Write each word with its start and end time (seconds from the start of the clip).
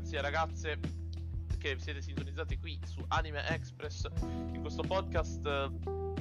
ragazzi 0.00 0.16
e 0.16 0.20
ragazze 0.22 0.80
che 1.58 1.76
siete 1.78 2.00
sintonizzati 2.00 2.58
qui 2.58 2.80
su 2.86 3.04
Anime 3.08 3.46
Express 3.48 4.08
in 4.22 4.60
questo 4.62 4.82
podcast 4.82 5.44
eh, 5.44 5.64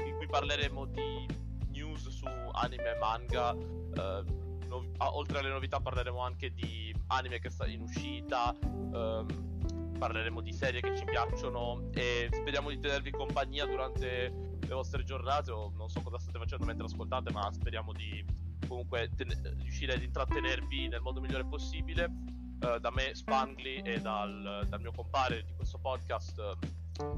in 0.04 0.16
cui 0.18 0.28
parleremo 0.28 0.86
di 0.88 1.25
news 1.70 2.10
su 2.10 2.26
anime 2.26 2.96
e 2.96 2.97
manga. 3.00 3.54
eh, 3.54 4.23
no- 4.68 4.86
oltre 4.97 5.39
alle 5.39 5.50
novità 5.50 5.79
parleremo 5.79 6.20
anche 6.20 6.54
di 6.54 6.93
anime 7.07 7.39
che 7.39 7.50
sta 7.50 7.65
in 7.68 7.82
uscita, 7.82 8.54
ehm, 8.60 9.98
parleremo 9.98 10.41
di 10.41 10.52
serie 10.52 10.82
che 10.82 10.98
ci 10.98 11.05
piacciono 11.05 11.89
e 11.93 12.27
speriamo 12.34 12.70
di 12.70 12.80
tenervi 12.80 13.11
compagnia 13.11 13.66
durante 13.66 14.57
le 14.59 14.73
vostre 14.73 15.05
giornate 15.05 15.52
o 15.52 15.71
non 15.77 15.88
so 15.89 16.02
cosa 16.02 16.20
state 16.20 16.38
facendo 16.38 16.66
mentre 16.66 16.86
ascoltate, 16.86 17.32
ma 17.32 17.50
speriamo 17.54 17.93
di 17.93 18.23
comunque 18.68 19.09
ten- 19.16 19.55
riuscire 19.61 19.93
ad 19.93 20.02
intrattenervi 20.04 20.89
nel 20.89 21.00
modo 21.02 21.21
migliore 21.21 21.46
possibile. 21.46 22.38
Eh, 22.61 22.79
da 22.79 22.91
me 22.91 23.15
Spangli 23.15 23.81
e 23.86 24.01
dal, 24.01 24.65
dal 24.68 24.81
mio 24.81 24.91
compare 24.91 25.45
di 25.45 25.54
questo 25.55 25.77
podcast 25.77 26.37
eh, 26.39 26.57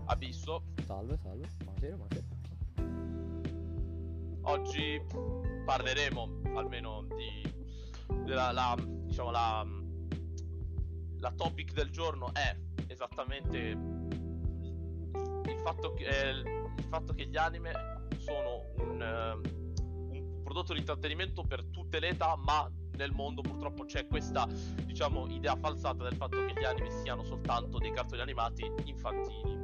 Abisso. 0.05 0.65
Salve, 0.85 1.17
salve, 1.17 1.47
buonasera, 1.63 1.95
buonasera. 1.95 2.25
Oggi 4.43 5.01
parleremo 5.65 6.41
almeno 6.55 7.07
di 7.15 7.41
della, 8.23 8.51
la, 8.51 8.77
diciamo 8.79 9.31
la, 9.31 9.65
la 11.19 11.31
topic 11.31 11.73
del 11.73 11.89
giorno 11.89 12.31
è 12.33 12.55
esattamente 12.87 13.57
il 13.57 15.59
fatto 15.63 15.93
che, 15.93 16.05
eh, 16.05 16.29
il 16.29 16.85
fatto 16.87 17.13
che 17.13 17.27
gli 17.27 17.37
anime 17.37 17.71
sono 18.17 18.65
un, 18.77 19.01
eh, 19.01 19.31
un 20.17 20.41
prodotto 20.43 20.73
di 20.73 20.79
intrattenimento 20.79 21.43
per 21.43 21.63
tutte 21.65 21.99
le 21.99 22.09
età, 22.09 22.35
ma 22.35 22.69
nel 23.01 23.11
mondo 23.11 23.41
purtroppo 23.41 23.85
c'è 23.85 24.05
questa 24.05 24.48
diciamo 24.85 25.27
idea 25.27 25.55
falsata 25.55 26.03
del 26.03 26.15
fatto 26.15 26.45
che 26.45 26.53
gli 26.59 26.63
anime 26.63 26.91
siano 26.91 27.23
soltanto 27.23 27.79
dei 27.79 27.91
cartoni 27.91 28.21
animati 28.21 28.71
infantili. 28.85 29.59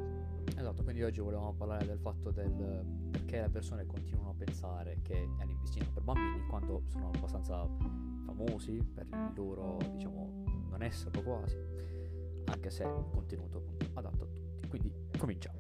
Esatto, 0.58 0.84
quindi 0.84 1.04
oggi 1.04 1.20
volevamo 1.20 1.54
parlare 1.54 1.86
del 1.86 2.00
fatto 2.00 2.32
del 2.32 2.84
perché 3.12 3.42
le 3.42 3.50
persone 3.50 3.86
continuano 3.86 4.32
a 4.32 4.34
pensare 4.34 5.00
che 5.04 5.14
gli 5.14 5.42
anime 5.42 5.66
siano 5.68 5.92
per 5.94 6.02
bambini 6.02 6.48
quando 6.48 6.84
sono 6.88 7.12
abbastanza 7.14 7.68
famosi 8.26 8.84
per 8.94 9.06
il 9.06 9.32
loro, 9.36 9.78
diciamo, 9.92 10.66
non 10.70 10.82
esserlo 10.82 11.22
quasi, 11.22 11.56
anche 12.46 12.70
se 12.72 12.84
contenuto 13.12 13.60
appunto 13.60 13.86
adatto 13.94 14.24
a 14.24 14.28
tutti. 14.28 14.68
Quindi 14.68 14.92
cominciamo. 15.18 15.60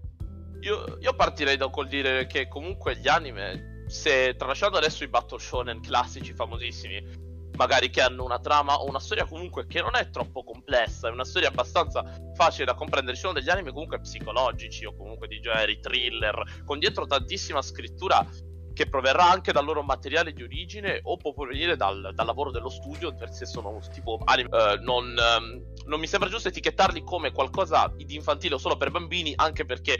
Io, 0.62 0.98
io 1.00 1.14
partirei 1.14 1.58
da 1.58 1.70
col 1.70 1.88
dire 1.88 2.26
che 2.26 2.48
comunque 2.48 2.98
gli 2.98 3.08
anime, 3.08 3.84
se 3.88 4.36
tralasciando 4.36 4.78
adesso 4.78 5.04
i 5.04 5.08
battle 5.08 5.38
shonen 5.38 5.80
classici 5.80 6.34
famosissimi, 6.34 7.27
magari 7.58 7.90
che 7.90 8.02
hanno 8.02 8.24
una 8.24 8.40
trama 8.40 8.76
o 8.76 8.88
una 8.88 9.00
storia 9.00 9.26
comunque 9.26 9.66
che 9.66 9.82
non 9.82 9.96
è 9.96 10.10
troppo 10.10 10.44
complessa, 10.44 11.10
è 11.10 11.12
una 11.12 11.26
storia 11.26 11.50
abbastanza 11.50 12.04
facile 12.36 12.66
da 12.66 12.76
comprendere, 12.76 13.16
ci 13.16 13.22
sono 13.22 13.34
degli 13.34 13.50
anime 13.50 13.72
comunque 13.72 14.00
psicologici 14.00 14.86
o 14.86 14.96
comunque 14.96 15.28
di 15.28 15.40
generi 15.42 15.80
thriller, 15.80 16.62
con 16.64 16.80
dietro 16.80 17.06
tantissima 17.06 17.62
scrittura 17.62 18.26
che 18.74 18.88
proverrà 18.88 19.28
anche 19.28 19.52
dal 19.52 19.66
loro 19.66 19.82
materiale 19.82 20.34
di 20.34 20.44
origine 20.44 21.00
o 21.02 21.18
può 21.18 21.34
provenire 21.34 21.76
dal, 21.76 22.12
dal 22.14 22.26
lavoro 22.28 22.52
dello 22.52 22.70
studio, 22.70 23.14
per 23.16 23.32
se 23.32 23.48
sono 23.48 23.80
tipo 23.92 24.20
anime, 24.24 24.50
eh, 24.52 24.78
non, 24.82 25.18
ehm, 25.18 25.64
non 25.88 26.00
mi 26.00 26.06
sembra 26.06 26.30
giusto 26.30 26.50
etichettarli 26.50 27.02
come 27.04 27.32
qualcosa 27.32 27.92
di 27.96 28.14
infantile 28.14 28.54
o 28.54 28.60
solo 28.60 28.78
per 28.78 28.92
bambini, 28.92 29.34
anche 29.36 29.66
perché 29.66 29.98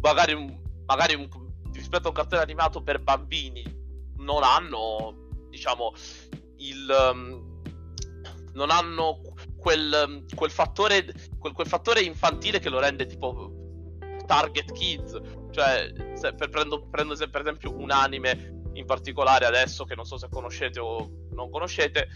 magari, 0.00 0.34
un- 0.34 0.56
magari 0.86 1.14
un- 1.14 1.28
rispetto 1.72 2.06
a 2.06 2.10
un 2.10 2.14
cartone 2.14 2.42
animato 2.42 2.80
per 2.80 3.00
bambini 3.00 3.64
non 4.18 4.44
hanno, 4.44 5.30
diciamo, 5.50 5.92
il... 6.68 6.90
ehm, 6.90 7.50
non 8.54 8.70
hanno 8.70 9.20
quel, 9.56 9.92
ehm, 9.92 10.24
quel 10.34 10.50
fattore 10.50 11.04
quel, 11.38 11.52
quel 11.52 11.66
fattore 11.66 12.02
infantile 12.02 12.58
che 12.58 12.68
lo 12.68 12.78
rende 12.78 13.06
tipo 13.06 13.52
target 14.26 14.72
kids 14.72 15.18
cioè 15.50 15.90
se- 16.14 16.34
per- 16.34 16.50
prendo, 16.50 16.86
prendo 16.88 17.14
se- 17.14 17.28
per 17.28 17.40
esempio 17.40 17.74
un 17.74 17.90
anime 17.90 18.60
in 18.74 18.84
particolare 18.84 19.46
adesso 19.46 19.84
che 19.84 19.94
non 19.94 20.04
so 20.04 20.18
se 20.18 20.28
conoscete 20.30 20.80
o 20.80 21.28
non 21.32 21.50
conoscete 21.50 22.08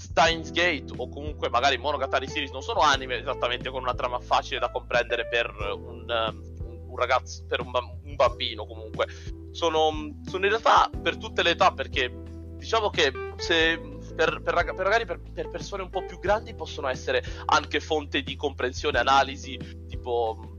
Steins 0.00 0.50
Gate 0.50 0.92
o 0.96 1.08
comunque 1.08 1.50
magari 1.50 1.76
Monogatari 1.76 2.26
Series 2.26 2.50
non 2.50 2.62
sono 2.62 2.80
anime 2.80 3.20
esattamente 3.20 3.68
con 3.68 3.82
una 3.82 3.94
trama 3.94 4.18
facile 4.18 4.58
da 4.58 4.70
comprendere 4.70 5.28
per 5.28 5.52
un, 5.76 6.06
um, 6.08 6.88
un 6.88 6.96
ragazzo, 6.96 7.44
per 7.46 7.60
un, 7.60 7.70
un 8.04 8.14
bambino 8.14 8.64
comunque. 8.66 9.06
Sono, 9.52 9.90
sono 10.26 10.44
in 10.44 10.50
realtà 10.50 10.90
per 11.02 11.18
tutte 11.18 11.42
le 11.42 11.50
età 11.50 11.72
perché 11.72 12.10
diciamo 12.56 12.88
che 12.88 13.12
se 13.40 13.80
per, 14.14 14.40
per 14.42 14.54
per 14.54 14.84
magari 14.84 15.06
per, 15.06 15.20
per 15.32 15.48
persone 15.48 15.82
un 15.82 15.90
po' 15.90 16.04
più 16.04 16.18
grandi 16.18 16.54
possono 16.54 16.88
essere 16.88 17.22
anche 17.46 17.80
fonte 17.80 18.22
di 18.22 18.36
comprensione, 18.36 18.98
analisi, 18.98 19.58
tipo 19.88 20.49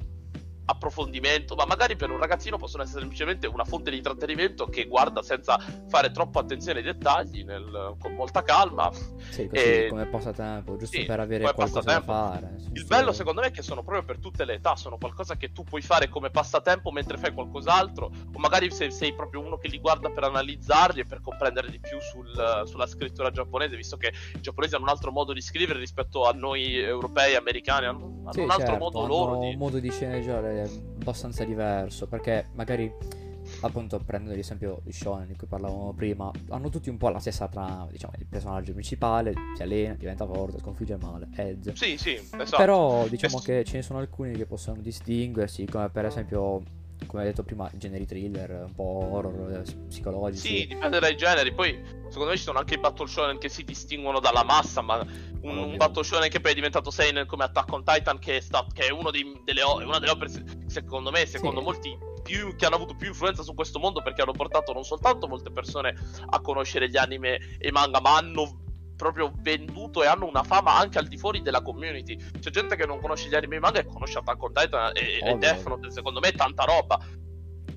approfondimento, 0.72 1.56
ma 1.56 1.66
magari 1.66 1.96
per 1.96 2.10
un 2.10 2.18
ragazzino 2.18 2.58
possono 2.58 2.84
essere 2.84 3.00
semplicemente 3.00 3.48
una 3.48 3.64
fonte 3.66 3.92
di 3.92 3.98
intrattenimento 3.98 4.66
che 4.66 4.86
guarda 4.86 5.22
senza 5.22 5.60
fare 5.88 6.12
troppa 6.12 6.40
attenzione 6.40 6.80
ai 6.80 6.86
dettagli, 6.86 7.44
nel- 7.44 7.96
con 8.00 8.14
molta 8.14 8.44
calma. 8.44 8.90
Sì, 9.30 9.48
così 9.48 9.64
E- 9.64 9.88
come 9.90 10.06
passatempo, 10.08 10.76
giusto 10.78 10.98
sì, 10.98 11.06
per 11.06 11.20
avere 11.20 11.44
qualcosa 11.54 11.82
da 11.82 12.02
fare. 12.02 12.60
Il 12.74 12.86
bello 12.86 13.12
secondo 13.12 13.42
me 13.42 13.48
è 13.48 13.52
che 13.52 13.62
sono 13.62 13.84
proprio 13.84 14.04
per 14.04 14.20
tutte 14.20 14.46
le 14.46 14.54
età, 14.56 14.76
sono 14.76 14.98
qualcosa 14.98 15.36
che 15.38 15.52
tu 15.52 15.64
puoi 15.64 15.82
fare 15.82 16.10
come 16.10 16.30
passatempo 16.30 16.92
mentre 16.92 17.18
fai 17.18 17.34
qualcos'altro, 17.34 18.06
o 18.34 18.40
magari 18.40 18.72
se 18.72 18.90
sei 18.92 19.14
proprio 19.14 19.42
uno 19.42 19.58
che 19.58 19.68
li 19.68 19.80
guarda 19.80 20.10
per 20.10 20.24
analizzarli 20.24 21.02
e 21.02 21.06
per 21.06 21.22
comprendere 21.22 21.70
di 21.70 21.80
più 21.80 22.00
sul- 22.00 22.64
sulla 22.66 22.88
scrittura 22.88 23.30
giapponese, 23.32 23.76
visto 23.76 23.98
che 23.98 24.14
i 24.36 24.42
giapponesi 24.42 24.76
hanno 24.76 24.86
un 24.86 24.90
altro 24.90 25.12
modo 25.12 25.34
di 25.34 25.42
scrivere 25.42 25.80
rispetto 25.80 26.26
a 26.26 26.32
noi 26.32 26.78
europei, 26.78 27.36
americani, 27.36 27.86
hanno, 27.86 28.22
hanno 28.24 28.32
Sì, 28.34 28.40
un 28.42 28.50
altro 28.50 28.66
certo, 28.66 28.84
modo 28.84 29.06
loro 29.06 29.38
un 29.38 29.50
di... 29.50 29.56
modo 29.56 29.80
di 29.80 29.90
sceneggiare 29.92 30.61
abbastanza 30.64 31.44
diverso, 31.44 32.08
perché 32.08 32.48
magari 32.54 32.92
appunto 33.62 34.00
prendendo 34.00 34.36
l'esempio 34.36 34.80
di 34.84 34.92
Shonen 34.92 35.28
di 35.28 35.36
cui 35.36 35.48
parlavamo 35.48 35.94
prima, 35.94 36.32
hanno 36.50 36.70
tutti 36.70 36.90
un 36.90 36.98
po' 36.98 37.10
la 37.10 37.20
stessa 37.20 37.48
trama, 37.48 37.88
diciamo, 37.92 38.14
il 38.18 38.26
personaggio 38.26 38.72
principale 38.72 39.34
si 39.56 39.62
allena, 39.62 39.94
diventa 39.96 40.26
forte, 40.26 40.60
sconfigge 40.60 40.94
il 40.94 41.00
male, 41.02 41.28
Ed. 41.36 41.74
Sì, 41.74 41.98
sì, 41.98 42.14
esatto. 42.14 42.58
Però 42.58 43.08
diciamo 43.08 43.40
che 43.40 43.64
ce 43.64 43.78
ne 43.78 43.82
sono 43.82 44.00
alcuni 44.00 44.34
che 44.34 44.46
possono 44.46 44.82
distinguersi, 44.82 45.66
come 45.66 45.90
per 45.90 46.06
esempio, 46.06 46.62
come 47.08 47.24
hai 47.24 47.30
detto 47.30 47.44
prima, 47.44 47.70
generi 47.74 48.06
thriller, 48.06 48.64
un 48.66 48.74
po' 48.74 48.84
horror, 49.12 49.52
eh, 49.52 49.76
psicologici. 49.88 50.48
Sì, 50.48 50.68
dipende 50.68 51.00
dai 51.00 51.16
generi. 51.18 51.54
Poi, 51.54 51.82
secondo 52.10 52.30
me, 52.32 52.38
ci 52.38 52.44
sono 52.44 52.60
anche 52.60 52.76
i 52.76 52.80
battle 52.80 53.08
shonen 53.08 53.38
che 53.38 53.50
si 53.50 53.64
distinguono 53.64 54.20
dalla 54.20 54.44
massa. 54.44 54.82
Ma 54.82 55.06
un, 55.42 55.58
un 55.58 55.78
battle 55.78 56.04
shonen 56.04 56.30
che 56.30 56.40
poi 56.40 56.52
è 56.52 56.56
diventato 56.56 56.92
seinen 56.92 57.26
come 57.26 57.44
Attack 57.44 57.72
on 57.72 57.84
Titan, 57.84 58.20
che 58.20 58.38
è, 58.38 58.40
sta- 58.40 58.66
che 58.74 58.88
è 58.88 58.92
uno 58.92 59.12
dei- 59.12 59.42
delle, 59.44 59.62
una 59.64 60.00
delle 60.00 60.12
opere, 60.12 60.30
se- 60.30 60.44
secondo 60.68 61.12
me, 61.12 61.26
secondo 61.26 61.60
Sì. 61.60 61.66
molti, 61.66 61.98
più, 62.22 62.56
che 62.56 62.66
hanno 62.66 62.76
avuto 62.76 62.96
più 62.96 63.08
influenza 63.08 63.42
su 63.42 63.54
questo 63.56 63.80
mondo 63.80 64.02
perché 64.04 64.22
hanno 64.22 64.32
portato 64.32 64.74
non 64.74 64.84
soltanto 64.84 65.28
molte 65.28 65.50
persone 65.50 65.96
a 66.28 66.40
conoscere 66.40 66.88
gli 66.88 66.96
anime 66.98 67.58
e 67.58 67.72
manga, 67.72 68.00
ma 68.00 68.18
hanno 68.18 68.61
proprio 69.02 69.32
venduto 69.38 70.04
e 70.04 70.08
hanno 70.08 70.28
una 70.28 70.44
fama 70.44 70.78
anche 70.78 71.00
al 71.00 71.08
di 71.08 71.18
fuori 71.18 71.42
della 71.42 71.64
community. 71.64 72.16
C'è 72.16 72.52
gente 72.52 72.76
che 72.76 72.86
non 72.86 73.00
conosce 73.00 73.30
gli 73.30 73.36
anime 73.36 73.58
manga 73.58 73.80
e 73.80 73.86
conosce 73.86 74.20
Attack 74.20 74.44
on 74.44 74.54
Titan 74.54 74.92
e, 74.96 75.20
e. 75.24 75.36
Death 75.38 75.68
Note, 75.68 75.90
secondo 75.90 76.20
me, 76.20 76.28
è 76.28 76.34
tanta 76.34 76.66
roba. 76.66 77.00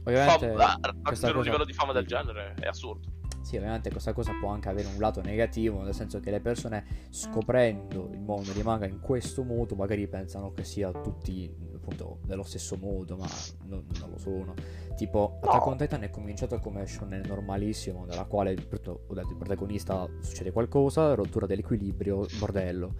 Ovviamente 0.04 0.52
Fam- 0.54 0.80
raggiungere 1.02 1.38
un 1.38 1.44
livello 1.44 1.64
di 1.64 1.72
fama 1.72 1.92
del 1.94 2.06
genere 2.06 2.54
è 2.60 2.66
assurdo. 2.66 3.13
Sì, 3.44 3.58
ovviamente 3.58 3.90
questa 3.90 4.14
cosa 4.14 4.32
può 4.40 4.48
anche 4.48 4.70
avere 4.70 4.88
un 4.88 4.98
lato 4.98 5.20
negativo, 5.20 5.82
nel 5.82 5.92
senso 5.92 6.18
che 6.18 6.30
le 6.30 6.40
persone 6.40 6.84
scoprendo 7.10 8.08
il 8.10 8.20
mondo 8.20 8.52
dei 8.52 8.62
manga 8.62 8.86
in 8.86 9.00
questo 9.00 9.44
modo 9.44 9.74
magari 9.74 10.08
pensano 10.08 10.54
che 10.54 10.64
sia 10.64 10.90
tutti 10.90 11.54
appunto 11.74 12.20
dello 12.24 12.42
stesso 12.42 12.78
modo, 12.78 13.16
ma 13.18 13.28
non, 13.66 13.84
non 14.00 14.10
lo 14.10 14.16
sono. 14.16 14.54
Tipo, 14.96 15.38
No. 15.42 15.48
Attack 15.50 15.66
on 15.66 15.76
Titan 15.76 16.02
è 16.04 16.08
cominciato 16.10 16.58
come 16.58 16.86
shonen 16.86 17.22
normalissimo, 17.26 18.06
nella 18.06 18.24
quale 18.24 18.52
appunto, 18.52 19.04
ho 19.06 19.12
detto, 19.12 19.32
il 19.32 19.36
protagonista 19.36 20.08
succede 20.20 20.50
qualcosa, 20.50 21.12
rottura 21.14 21.44
dell'equilibrio, 21.44 22.26
bordello. 22.38 22.94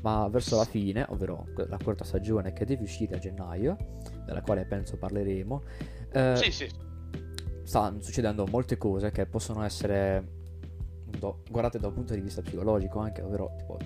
Ma 0.00 0.26
verso 0.28 0.56
la 0.56 0.64
fine, 0.64 1.04
ovvero 1.10 1.48
la 1.56 1.76
quarta 1.76 2.04
stagione 2.04 2.54
che 2.54 2.64
deve 2.64 2.84
uscire 2.84 3.16
a 3.16 3.18
gennaio, 3.18 3.76
della 4.24 4.40
quale 4.40 4.64
penso 4.64 4.96
parleremo, 4.96 5.62
eh, 6.12 6.36
Sì, 6.36 6.50
sì. 6.50 6.88
Stanno 7.70 8.02
succedendo 8.02 8.46
molte 8.46 8.76
cose 8.76 9.12
che 9.12 9.26
possono 9.26 9.62
essere 9.62 10.26
do- 11.06 11.42
guardate 11.48 11.78
da 11.78 11.86
un 11.86 11.94
punto 11.94 12.14
di 12.14 12.20
vista 12.20 12.42
psicologico 12.42 12.98
anche, 12.98 13.22
ovvero 13.22 13.54
tipo 13.56 13.78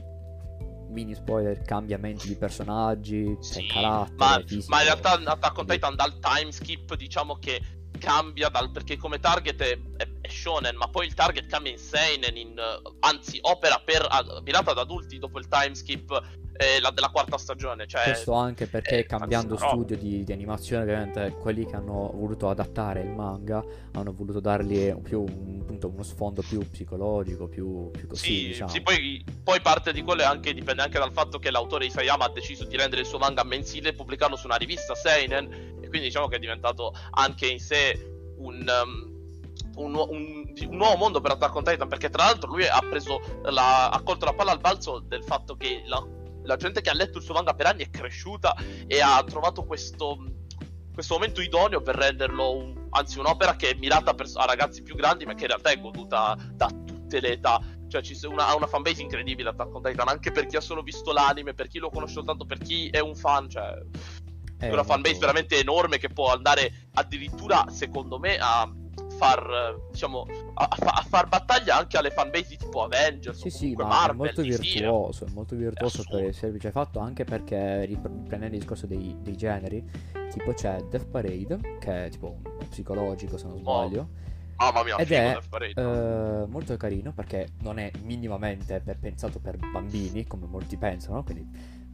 mini 0.89 1.15
spoiler, 1.15 1.61
cambiamenti 1.61 2.29
di 2.29 2.37
personaggi, 2.37 3.37
Sì, 3.41 3.67
cioè, 3.69 3.83
carattere, 3.83 4.17
ma, 4.17 4.65
ma 4.69 4.79
in 4.79 4.85
realtà 4.85 5.13
Attack 5.13 5.59
on 5.59 5.67
Titan 5.67 5.97
dal 5.97 6.19
time 6.19 6.51
skip 6.51 6.95
diciamo 6.95 7.35
che 7.35 7.61
cambia 7.99 8.49
dal, 8.49 8.71
perché 8.71 8.97
come 8.97 9.19
target 9.19 9.61
è, 9.61 9.79
è, 9.97 10.09
è 10.23 10.29
shonen 10.29 10.77
ma 10.77 10.89
poi 10.89 11.07
il 11.07 11.15
target 11.15 11.47
cambia 11.47 11.73
in 11.73 11.79
seinen 11.79 12.37
in, 12.37 12.55
anzi 13.01 13.39
opera 13.43 13.83
per 13.85 14.07
a- 14.09 14.41
mirata 14.43 14.71
ad 14.71 14.79
adulti 14.79 15.19
dopo 15.19 15.39
il 15.39 15.47
time 15.49 15.75
skip 15.75 16.09
eh, 16.57 16.81
la 16.81 16.91
della 16.91 17.09
quarta 17.09 17.37
stagione. 17.39 17.87
Cioè, 17.87 18.03
Questo 18.05 18.33
anche 18.35 18.67
perché 18.67 18.99
eh, 18.99 19.07
cambiando 19.07 19.57
studio 19.57 19.97
di, 19.97 20.25
di 20.25 20.33
animazione, 20.33 20.83
ovviamente 20.83 21.37
quelli 21.41 21.67
che 21.67 21.75
hanno 21.77 22.11
voluto 22.15 22.49
adattare 22.49 23.01
il 23.01 23.11
manga 23.11 23.63
hanno 23.93 24.13
voluto 24.13 24.41
dargli 24.41 24.89
un 24.89 25.03
più, 25.03 25.21
un- 25.23 25.59
appunto, 25.61 25.89
uno 25.89 26.03
sfondo 26.03 26.43
più 26.43 26.61
psicologico, 26.69 27.49
più, 27.49 27.91
più 27.91 28.07
così, 28.07 28.25
Sì, 28.25 28.47
diciamo. 28.49 28.71
sì, 28.71 28.81
poi, 28.83 29.25
poi 29.43 29.61
parte 29.61 29.93
di 29.93 30.03
quello 30.03 30.23
è 30.23 30.25
anche, 30.25 30.53
dipende 30.55 30.83
anche 30.83 30.99
dal 30.99 31.13
fatto 31.13 31.39
che 31.39 31.51
l'autore 31.51 31.87
Isayama 31.87 32.25
ha 32.27 32.31
deciso 32.31 32.65
di 32.65 32.77
rendere 32.77 33.01
il 33.03 33.07
suo 33.07 33.19
manga 33.19 33.43
mensile 33.45 33.91
e 33.91 33.93
pubblicarlo 33.95 34.37
su 34.37 34.47
una 34.47 34.57
rivista 34.57 34.95
Seinen 34.95 35.47
e 35.81 35.89
quindi 35.89 36.09
diciamo 36.09 36.29
che 36.29 36.37
è 36.37 36.39
diventato 36.39 36.93
anche 37.13 37.47
in 37.47 37.59
sé 37.61 37.99
un, 38.39 38.65
um, 38.67 39.13
un, 39.77 39.95
un- 39.95 40.53
un 40.69 40.77
nuovo 40.77 40.97
mondo 40.97 41.21
per 41.21 41.33
Attack 41.33 41.55
on 41.55 41.65
Titan 41.65 41.89
perché 41.89 42.11
tra 42.11 42.25
l'altro 42.25 42.51
lui 42.51 42.67
ha 42.67 42.81
preso 42.89 43.21
la, 43.45 43.89
ha 43.91 44.01
colto 44.03 44.25
la 44.25 44.33
palla 44.35 44.53
al 44.53 44.61
balzo 44.61 44.99
del 45.01 45.25
fatto 45.25 45.57
che 45.57 45.83
la, 45.87 46.05
la 46.45 46.57
gente 46.57 46.81
che 46.81 46.91
ha 46.91 46.95
letto 46.95 47.19
il 47.19 47.25
suo 47.25 47.35
manga 47.35 47.55
per 47.55 47.67
anni 47.67 47.85
è 47.85 47.91
cresciuta 47.91 48.55
e 48.87 49.01
ha 49.01 49.23
trovato 49.25 49.65
questo 49.65 50.19
questo 50.93 51.15
momento 51.15 51.41
idoneo 51.41 51.81
per 51.81 51.97
renderlo 51.97 52.53
un- 52.55 52.87
anzi 52.91 53.19
un'opera 53.19 53.57
che 53.57 53.71
è 53.71 53.75
mirata 53.75 54.15
per- 54.15 54.31
a 54.35 54.45
ragazzi 54.45 54.83
più 54.83 54.95
grandi 54.95 55.25
ma 55.25 55.35
che 55.35 55.43
in 55.43 55.49
realtà 55.49 55.71
è 55.71 55.81
goduta 55.81 56.37
da 56.53 56.69
tutte 56.69 57.19
le 57.21 57.33
età. 57.33 57.61
Cioè 57.89 58.01
ci 58.01 58.15
sia 58.15 58.29
una, 58.29 58.47
ha 58.49 58.55
una 58.55 58.67
fanbase 58.69 59.03
incredibile 59.03 59.49
Attack 59.51 59.75
on 59.75 59.83
Titan 59.83 60.09
anche 60.09 60.31
per 60.31 60.47
chi 60.47 60.57
ha 60.57 60.61
solo 60.61 60.83
visto 60.83 61.13
l'anime 61.13 61.53
per 61.55 61.67
chi 61.69 61.79
lo 61.79 61.91
conosce 61.91 62.15
soltanto 62.15 62.45
per 62.45 62.59
chi 62.59 62.89
è 62.89 62.99
un 63.01 63.15
fan 63.15 63.49
cioè 63.49 63.75
È 64.59 64.67
è 64.67 64.73
una 64.73 64.85
fanbase 64.85 65.19
veramente 65.19 65.59
enorme 65.59 65.99
che 65.99 66.09
può 66.09 66.33
andare 66.33 66.89
addirittura 66.95 67.67
secondo 67.71 68.19
me 68.19 68.37
a 68.41 68.69
far 69.17 69.39
eh, 69.79 69.91
diciamo 69.91 70.27
a, 70.55 70.67
a 70.71 70.77
fa- 70.77 70.93
a 70.93 71.03
far 71.09 71.29
battaglia 71.29 71.77
anche 71.77 71.97
alle 71.97 72.11
fanbase 72.11 72.57
tipo 72.57 72.83
Avengers 72.85 73.39
Sì, 73.41 73.51
sì, 73.51 73.75
ma 73.75 73.85
Marvel 73.87 74.11
è 74.11 74.17
molto 74.17 74.43
DC. 74.43 74.59
virtuoso, 74.61 75.25
è 75.27 75.31
molto 75.33 75.57
virtuoso 75.57 76.01
assurdo. 76.01 76.19
per 76.19 76.27
il 76.29 76.35
semplice 76.35 76.71
fatto 76.71 76.99
anche 76.99 77.25
perché 77.25 77.85
riprendendo 77.85 78.47
il 78.47 78.51
discorso 78.53 78.87
dei, 78.87 79.17
dei 79.21 79.37
generi, 79.37 79.85
tipo 80.31 80.53
c'è 80.53 80.83
Death 80.83 81.07
Parade, 81.07 81.77
che 81.79 82.07
è 82.07 82.09
tipo 82.11 82.41
psicologico 82.69 83.37
se 83.37 83.47
non 83.47 83.59
sbaglio, 83.59 84.09
mamma 84.57 84.83
mia 84.85 84.97
ed 84.97 85.11
è 85.13 85.39
eh, 85.75 86.45
molto 86.49 86.77
carino 86.77 87.13
perché 87.13 87.49
non 87.63 87.79
è 87.79 87.91
minimamente 88.03 88.81
pensato 89.01 89.39
per 89.41 89.57
bambini, 89.57 90.27
come 90.27 90.47
molti 90.47 90.77
pensano, 90.77 91.23
quindi 91.23 91.49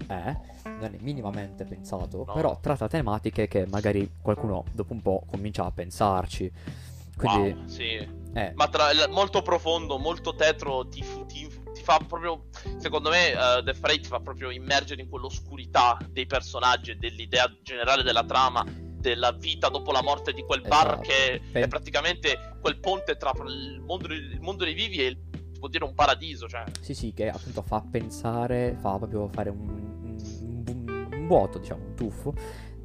è, 0.07 0.35
non 0.65 0.95
è 0.95 0.97
minimamente 1.01 1.65
pensato, 1.65 2.25
No. 2.27 2.33
però 2.33 2.59
tratta 2.61 2.89
tematiche 2.89 3.47
che 3.49 3.67
magari 3.67 4.11
qualcuno 4.23 4.65
dopo 4.73 4.93
un 4.95 5.03
po' 5.03 5.23
comincia 5.27 5.65
a 5.65 5.71
pensarci. 5.71 6.51
Quindi, 7.21 7.53
Wow, 7.53 7.67
sì 7.69 8.19
eh, 8.35 8.53
ma 8.55 8.69
tra, 8.69 8.87
molto 9.09 9.43
profondo, 9.43 9.99
molto 9.99 10.35
tetro, 10.35 10.87
ti, 10.89 11.05
ti- 11.27 11.49
ti 11.73 11.83
fa 11.83 11.99
proprio, 12.07 12.47
secondo 12.79 13.11
me, 13.11 13.33
uh, 13.33 13.63
Parade 13.81 14.01
ti 14.01 14.09
fa 14.09 14.21
proprio 14.21 14.51
immergere 14.51 15.03
in 15.03 15.09
quell'oscurità 15.09 15.99
dei 16.09 16.27
personaggi 16.27 16.93
e 16.93 16.95
dell'idea 16.95 17.53
generale 17.63 18.03
della 18.05 18.25
trama, 18.25 18.65
della 18.67 19.33
vita 19.33 19.69
dopo 19.69 19.91
la 19.91 20.03
morte 20.03 20.33
di 20.33 20.43
quel 20.43 20.61
bar 20.61 20.87
Esatto. 20.87 21.01
che 21.03 21.41
Pen- 21.53 21.65
è 21.65 21.69
praticamente 21.69 22.57
quel 22.61 22.79
ponte 22.79 23.17
tra 23.17 23.33
il 23.47 23.83
mondo, 23.85 24.13
il 24.13 24.39
mondo 24.41 24.65
dei 24.65 24.75
vivi 24.75 24.99
e 24.99 25.07
il, 25.07 25.19
può 25.59 25.69
dire 25.69 25.85
un 25.85 25.95
paradiso, 25.95 26.47
cioè. 26.49 26.63
Sì, 26.81 26.95
sì, 26.95 27.13
che 27.13 27.29
appunto 27.31 27.63
fa 27.63 27.83
pensare, 27.83 28.77
fa 28.81 28.97
proprio 28.97 29.29
fare 29.29 29.51
un, 29.51 29.59
un- 29.69 30.65
un- 30.69 31.09
un 31.13 31.27
vuoto, 31.27 31.59
diciamo, 31.59 31.85
un 31.85 31.95
tuffo 31.95 32.35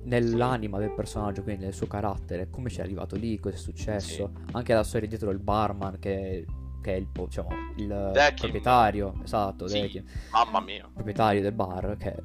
nell'anima 0.05 0.79
del 0.79 0.93
personaggio, 0.93 1.43
quindi 1.43 1.63
nel 1.65 1.73
suo 1.73 1.87
carattere, 1.87 2.49
come 2.49 2.69
ci 2.69 2.79
è 2.79 2.83
arrivato 2.83 3.15
lì, 3.15 3.39
cosa 3.39 3.55
è 3.55 3.59
successo, 3.59 4.31
anche 4.53 4.73
la 4.73 4.83
storia 4.83 5.07
dietro 5.07 5.29
del 5.29 5.39
barman 5.39 5.99
che, 5.99 6.45
che 6.81 6.93
è 6.93 6.97
il, 6.97 7.07
diciamo, 7.11 7.49
il 7.77 8.33
proprietario, 8.35 9.13
esatto, 9.23 9.67
Sì. 9.67 10.03
Mamma 10.31 10.59
mia. 10.61 10.89
proprietario 10.93 11.41
del 11.41 11.53
bar 11.53 11.95
che 11.97 12.15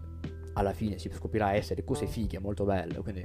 alla 0.55 0.73
fine 0.73 0.99
si 0.99 1.11
scoprirà 1.11 1.55
essere 1.55 1.85
cose 1.85 2.07
fighe, 2.07 2.39
molto 2.39 2.65
belle, 2.65 2.99
quindi 2.99 3.23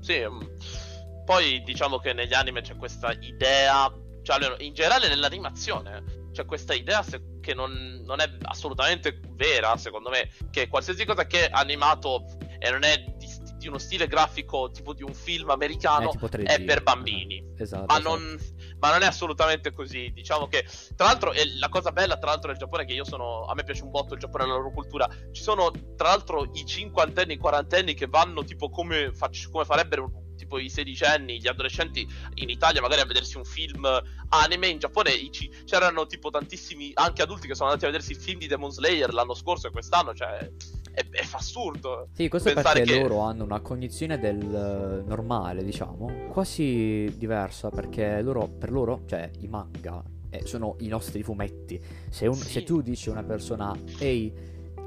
Sì, 0.00 0.24
mm. 0.26 1.24
poi 1.24 1.62
diciamo 1.62 1.98
che 1.98 2.12
negli 2.12 2.34
anime 2.34 2.60
c'è 2.62 2.76
questa 2.76 3.12
idea, 3.20 3.92
cioè 4.22 4.62
in 4.62 4.74
generale 4.74 5.08
nell'animazione 5.08 6.22
c'è 6.32 6.44
questa 6.44 6.74
idea 6.74 7.02
se- 7.02 7.38
che 7.40 7.54
non, 7.54 8.02
non 8.04 8.20
è 8.20 8.28
assolutamente 8.42 9.20
vera, 9.36 9.76
secondo 9.76 10.10
me, 10.10 10.30
che 10.50 10.68
qualsiasi 10.68 11.04
cosa 11.04 11.26
che 11.26 11.46
è 11.46 11.50
animato 11.52 12.24
e 12.64 12.70
non 12.70 12.82
è 12.82 12.98
di, 12.98 13.28
di 13.58 13.68
uno 13.68 13.76
stile 13.76 14.06
grafico 14.06 14.70
tipo 14.70 14.94
di 14.94 15.02
un 15.02 15.12
film 15.12 15.50
americano 15.50 16.10
è 16.10 16.16
3D. 16.16 16.46
è 16.46 16.62
per 16.62 16.82
bambini. 16.82 17.52
Esatto. 17.58 17.84
Ma 17.86 17.98
esatto. 17.98 18.16
non, 18.16 18.38
ma 18.78 18.90
non 18.92 19.02
è 19.02 19.06
assolutamente 19.06 19.70
così. 19.72 20.10
Diciamo 20.14 20.48
che, 20.48 20.64
tra 20.96 21.06
l'altro, 21.06 21.32
la 21.58 21.68
cosa 21.68 21.92
bella, 21.92 22.16
tra 22.16 22.30
l'altro, 22.30 22.48
del 22.48 22.58
Giappone 22.58 22.84
è 22.84 22.86
che 22.86 22.94
io 22.94 23.04
sono. 23.04 23.44
A 23.44 23.54
me 23.54 23.64
piace 23.64 23.82
un 23.82 23.90
botto 23.90 24.14
il 24.14 24.20
Giappone 24.20 24.44
e 24.44 24.46
la 24.46 24.54
loro 24.54 24.70
cultura. 24.70 25.06
Ci 25.30 25.42
sono, 25.42 25.70
tra 25.94 26.08
l'altro, 26.08 26.50
i 26.54 26.64
cinquantenni, 26.64 27.34
i 27.34 27.36
quarantenni 27.36 27.92
che 27.92 28.06
vanno 28.06 28.44
tipo 28.44 28.70
come, 28.70 29.12
fac- 29.12 29.50
come 29.50 29.66
farebbero 29.66 30.10
tipo 30.36 30.58
i 30.58 30.70
sedicenni, 30.70 31.38
gli 31.38 31.46
adolescenti 31.46 32.08
in 32.36 32.48
Italia, 32.48 32.80
magari 32.80 33.02
a 33.02 33.06
vedersi 33.06 33.36
un 33.36 33.44
film 33.44 33.86
anime. 34.30 34.68
In 34.68 34.78
Giappone 34.78 35.10
ci- 35.30 35.50
c'erano 35.66 36.06
tipo 36.06 36.30
tantissimi 36.30 36.92
anche 36.94 37.20
adulti 37.20 37.46
che 37.46 37.54
sono 37.54 37.68
andati 37.68 37.84
a 37.86 37.90
vedersi 37.90 38.12
il 38.12 38.20
film 38.20 38.38
di 38.38 38.46
Demon 38.46 38.70
Slayer 38.70 39.12
l'anno 39.12 39.34
scorso 39.34 39.66
e 39.66 39.70
quest'anno. 39.70 40.14
Cioè, 40.14 40.50
è, 40.94 41.00
è 41.10 41.26
assurdo. 41.32 42.08
Sì, 42.12 42.28
questo 42.28 42.52
perché 42.52 42.82
che- 42.82 43.00
loro 43.00 43.18
hanno 43.20 43.44
una 43.44 43.60
cognizione 43.60 44.18
del 44.18 44.38
eh, 44.40 45.06
normale, 45.06 45.62
diciamo, 45.64 46.28
quasi 46.30 47.12
diversa, 47.16 47.70
perché 47.70 48.22
loro, 48.22 48.48
per 48.48 48.70
loro, 48.70 49.02
cioè 49.06 49.30
i 49.40 49.48
manga, 49.48 50.02
eh, 50.30 50.42
sono 50.46 50.76
i 50.80 50.88
nostri 50.88 51.22
fumetti. 51.22 51.80
Se, 52.08 52.26
un- 52.26 52.34
Sì. 52.34 52.50
se 52.52 52.62
tu 52.64 52.80
dici 52.80 53.08
a 53.08 53.12
una 53.12 53.24
persona, 53.24 53.76
ehi, 53.98 54.32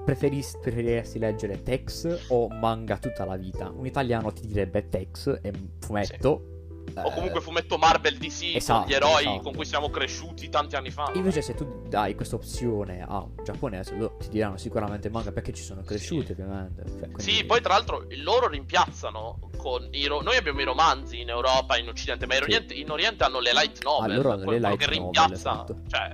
preferis- 0.04 0.58
preferiresti 0.62 1.20
leggere 1.20 1.62
Tex 1.64 2.26
o 2.30 2.48
manga 2.48 2.98
tutta 2.98 3.26
la 3.26 3.36
vita? 3.36 3.70
Un 3.70 3.86
italiano 3.86 4.32
ti 4.32 4.48
direbbe 4.48 4.88
Tex 4.90 5.40
e 5.42 5.52
fumetto. 5.80 6.56
O 6.96 7.08
eh, 7.10 7.14
comunque 7.14 7.42
fumetto 7.42 7.78
Marvel 7.78 8.18
DC 8.18 8.56
esatto, 8.56 8.80
con 8.82 8.90
gli 8.90 8.94
eroi 8.94 9.22
esatto. 9.22 9.40
con 9.42 9.56
cui 9.56 9.66
siamo 9.66 9.90
cresciuti 9.90 10.50
tanti 10.50 10.76
anni 10.76 10.90
fa. 10.90 11.12
Invece 11.14 11.42
se 11.42 11.54
tu 11.54 11.84
dai 11.88 12.16
questa 12.16 12.36
opzione 12.36 13.06
a 13.08 13.20
un 13.22 13.32
giapponese, 13.44 13.96
loro 13.96 14.16
ti 14.18 14.30
diranno 14.30 14.58
sicuramente 14.58 15.10
manga 15.10 15.32
perché 15.32 15.54
ci 15.54 15.64
sono 15.64 15.82
cresciuti, 15.82 16.28
Sì. 16.28 16.32
ovviamente. 16.32 16.84
Cioè, 16.88 17.00
quindi- 17.12 17.22
Sì, 17.22 17.44
poi 17.46 17.62
tra 17.62 17.74
l'altro 17.74 18.06
loro 18.24 18.48
rimpiazzano 18.48 19.50
con 19.58 19.88
i 19.92 20.06
ro- 20.06 20.22
noi 20.22 20.38
abbiamo 20.38 20.62
i 20.62 20.64
romanzi 20.64 21.20
in 21.22 21.30
Europa, 21.30 21.78
in 21.78 21.88
Occidente, 21.90 22.26
ma 22.26 22.34
in, 22.36 22.40
Sì. 22.42 22.46
Oriente, 22.46 22.74
in 22.74 22.90
Oriente 22.92 23.24
hanno 23.24 23.40
le 23.40 23.54
light 23.54 23.84
novel, 23.84 24.12
Ah, 24.12 24.16
loro 24.16 24.32
hanno 24.32 24.50
le 24.50 24.60
light 24.60 24.78
che 24.78 24.86
novel, 24.86 25.00
rimpiazza, 25.00 25.34
esatto. 25.34 25.82
cioè 25.88 26.12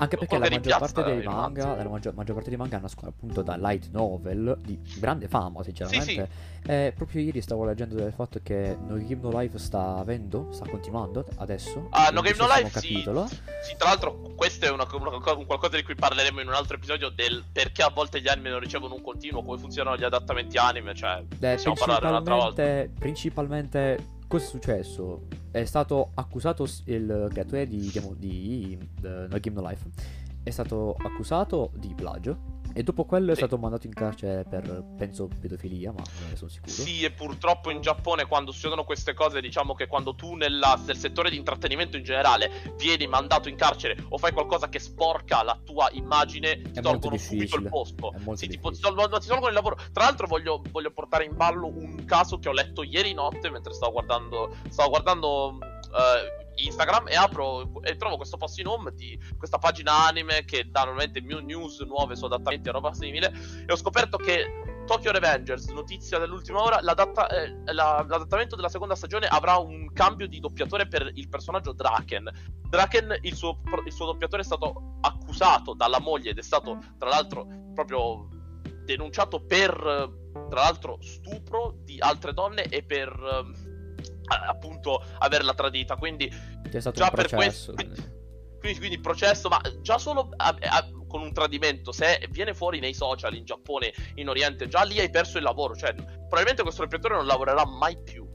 Anche 0.00 0.16
perché 0.16 0.38
la 0.38 0.48
maggior 0.48 0.78
parte 0.78 1.02
dei 1.02 1.22
manga, 1.24 1.74
la 1.76 1.88
maggior, 1.88 2.14
maggior 2.14 2.34
parte 2.34 2.50
dei 2.50 2.58
manga 2.58 2.78
nascono 2.78 3.08
appunto 3.10 3.42
da 3.42 3.56
light 3.56 3.88
novel 3.90 4.56
di 4.64 4.78
grande 4.98 5.26
fama, 5.28 5.62
sinceramente. 5.62 6.28
E 6.66 6.92
proprio 6.94 7.20
ieri 7.22 7.40
stavo 7.40 7.64
leggendo 7.64 7.94
del 7.96 8.12
fatto 8.12 8.38
che 8.42 8.76
No 8.86 8.94
Game 8.96 9.18
No 9.20 9.30
Life 9.40 9.58
sta 9.58 9.96
avendo, 9.96 10.48
sta 10.52 10.68
continuando 10.68 11.24
adesso. 11.36 11.88
Ah, 11.90 12.10
No 12.10 12.20
Game 12.20 12.36
No 12.38 12.46
Life, 12.46 12.78
sì. 12.80 12.94
Sì, 13.62 13.74
tra 13.76 13.88
l'altro 13.88 14.20
questo 14.36 14.66
è 14.66 14.70
una, 14.70 14.86
una- 14.92 15.32
un 15.34 15.46
qualcosa 15.46 15.76
di 15.76 15.82
cui 15.82 15.94
parleremo 15.94 16.40
in 16.40 16.46
un 16.48 16.54
altro 16.54 16.76
episodio 16.76 17.08
del 17.08 17.44
perché 17.50 17.82
a 17.82 17.90
volte 17.90 18.20
gli 18.20 18.28
anime 18.28 18.50
non 18.50 18.60
ricevono 18.60 18.94
un 18.94 19.02
continuo, 19.02 19.42
come 19.42 19.58
funzionano 19.58 19.96
gli 19.96 20.04
adattamenti 20.04 20.58
anime, 20.58 20.94
cioè 20.94 21.22
Eh, 21.40 21.54
possiamo 21.54 21.74
parlare 21.76 22.06
un'altra 22.06 22.34
volta. 22.34 22.62
principalmente, 22.98 23.98
cosa 24.28 24.44
è 24.44 24.48
successo? 24.48 25.26
È 25.50 25.64
stato 25.64 26.10
accusato 26.14 26.68
il 26.84 27.28
creatore 27.30 27.66
di, 27.66 27.90
Game- 27.92 28.14
di 28.16 28.78
eh, 29.02 29.26
No 29.28 29.38
Game 29.40 29.60
No 29.60 29.66
Life. 29.66 29.88
È 30.42 30.50
stato 30.50 30.94
accusato 30.94 31.72
di 31.74 31.92
plagio. 31.94 32.57
E 32.78 32.84
dopo 32.84 33.04
quello 33.04 33.32
è 33.32 33.34
Sì. 33.34 33.40
stato 33.40 33.58
mandato 33.58 33.88
in 33.88 33.92
carcere 33.92 34.44
per, 34.48 34.84
penso, 34.96 35.26
pedofilia, 35.40 35.90
ma 35.90 36.00
non 36.20 36.28
ne 36.30 36.36
sono 36.36 36.48
sicuro. 36.48 36.70
Sì, 36.70 37.02
e 37.02 37.10
purtroppo 37.10 37.72
in 37.72 37.80
Giappone 37.80 38.26
quando 38.26 38.52
succedono 38.52 38.84
queste 38.84 39.14
cose, 39.14 39.40
diciamo 39.40 39.74
che 39.74 39.88
quando 39.88 40.14
tu 40.14 40.34
nella- 40.36 40.80
nel 40.86 40.96
settore 40.96 41.28
di 41.28 41.36
intrattenimento 41.36 41.96
in 41.96 42.04
generale 42.04 42.72
vieni 42.76 43.08
mandato 43.08 43.48
in 43.48 43.56
carcere 43.56 43.96
o 44.10 44.16
fai 44.16 44.30
qualcosa 44.30 44.68
che 44.68 44.78
sporca 44.78 45.42
la 45.42 45.58
tua 45.64 45.88
immagine, 45.90 46.62
ti 46.70 46.80
tolgono 46.80 47.16
subito 47.16 47.56
il 47.56 47.68
posto. 47.68 48.14
Sì, 48.34 48.46
tipo, 48.46 48.70
ti 48.70 48.78
tolgono, 48.78 49.18
ti 49.18 49.26
tolgono 49.26 49.48
il 49.48 49.54
lavoro. 49.54 49.74
Tra 49.92 50.04
l'altro 50.04 50.28
voglio, 50.28 50.62
voglio 50.70 50.92
portare 50.92 51.24
in 51.24 51.34
ballo 51.34 51.66
un 51.66 52.04
caso 52.04 52.38
che 52.38 52.48
ho 52.48 52.52
letto 52.52 52.84
ieri 52.84 53.12
notte 53.12 53.50
mentre 53.50 53.72
stavo 53.72 53.90
guardando, 53.90 54.54
stavo 54.68 54.90
guardando 54.90 55.58
eh, 55.60 56.46
Instagram 56.64 57.08
e 57.08 57.14
apro 57.16 57.82
e 57.82 57.96
trovo 57.96 58.16
questo 58.16 58.36
post 58.36 58.58
in 58.58 58.66
home 58.66 58.92
di 58.94 59.18
questa 59.36 59.58
pagina 59.58 60.06
anime 60.06 60.44
che 60.44 60.68
dà 60.70 60.80
normalmente 60.80 61.20
new 61.20 61.38
news 61.40 61.80
nuove 61.80 62.16
su 62.16 62.24
adattamenti 62.24 62.68
e 62.68 62.72
roba 62.72 62.92
simile 62.92 63.32
e 63.66 63.72
ho 63.72 63.76
scoperto 63.76 64.16
che 64.16 64.62
Tokyo 64.86 65.12
Revengers, 65.12 65.68
notizia 65.68 66.18
dell'ultima 66.18 66.62
ora, 66.62 66.80
l'adatta- 66.80 67.28
eh, 67.28 67.50
la- 67.74 68.02
l'adattamento 68.08 68.56
della 68.56 68.70
seconda 68.70 68.94
stagione 68.94 69.26
avrà 69.26 69.56
un 69.58 69.92
cambio 69.92 70.26
di 70.26 70.40
doppiatore 70.40 70.88
per 70.88 71.10
il 71.12 71.28
personaggio 71.28 71.72
Draken. 71.72 72.30
Draken, 72.70 73.18
il 73.20 73.34
suo, 73.34 73.60
il 73.84 73.92
suo 73.92 74.06
doppiatore 74.06 74.40
è 74.40 74.44
stato 74.46 74.96
accusato 75.02 75.74
dalla 75.74 76.00
moglie 76.00 76.30
ed 76.30 76.38
è 76.38 76.42
stato, 76.42 76.78
tra 76.96 77.10
l'altro, 77.10 77.46
proprio 77.74 78.28
denunciato 78.86 79.44
per, 79.44 79.76
tra 80.48 80.60
l'altro, 80.62 80.96
stupro 81.02 81.74
di 81.84 81.98
altre 82.00 82.32
donne 82.32 82.62
e 82.64 82.82
per, 82.82 83.08
eh, 83.08 83.76
a- 83.77 83.77
appunto, 84.28 85.02
averla 85.18 85.54
tradita. 85.54 85.96
Quindi 85.96 86.28
C'è 86.70 86.80
stato 86.80 87.00
già 87.00 87.10
per 87.10 87.28
questo 87.30 87.72
quindi, 87.72 88.78
quindi 88.78 88.98
processo 89.00 89.48
ma 89.48 89.60
già 89.80 89.98
solo 89.98 90.30
a- 90.36 90.56
a- 90.60 90.88
con 91.06 91.22
un 91.22 91.32
tradimento, 91.32 91.90
se 91.92 92.26
viene 92.30 92.52
fuori 92.54 92.80
nei 92.80 92.92
social 92.92 93.34
in 93.34 93.44
Giappone, 93.44 93.92
in 94.16 94.28
Oriente, 94.28 94.68
già 94.68 94.82
lì 94.82 94.98
hai 94.98 95.08
perso 95.10 95.38
il 95.38 95.44
lavoro. 95.44 95.74
Cioè, 95.74 95.94
probabilmente 95.94 96.62
questo 96.62 96.82
doppiatore 96.82 97.14
non 97.14 97.26
lavorerà 97.26 97.64
mai 97.64 97.96
più. 98.02 98.26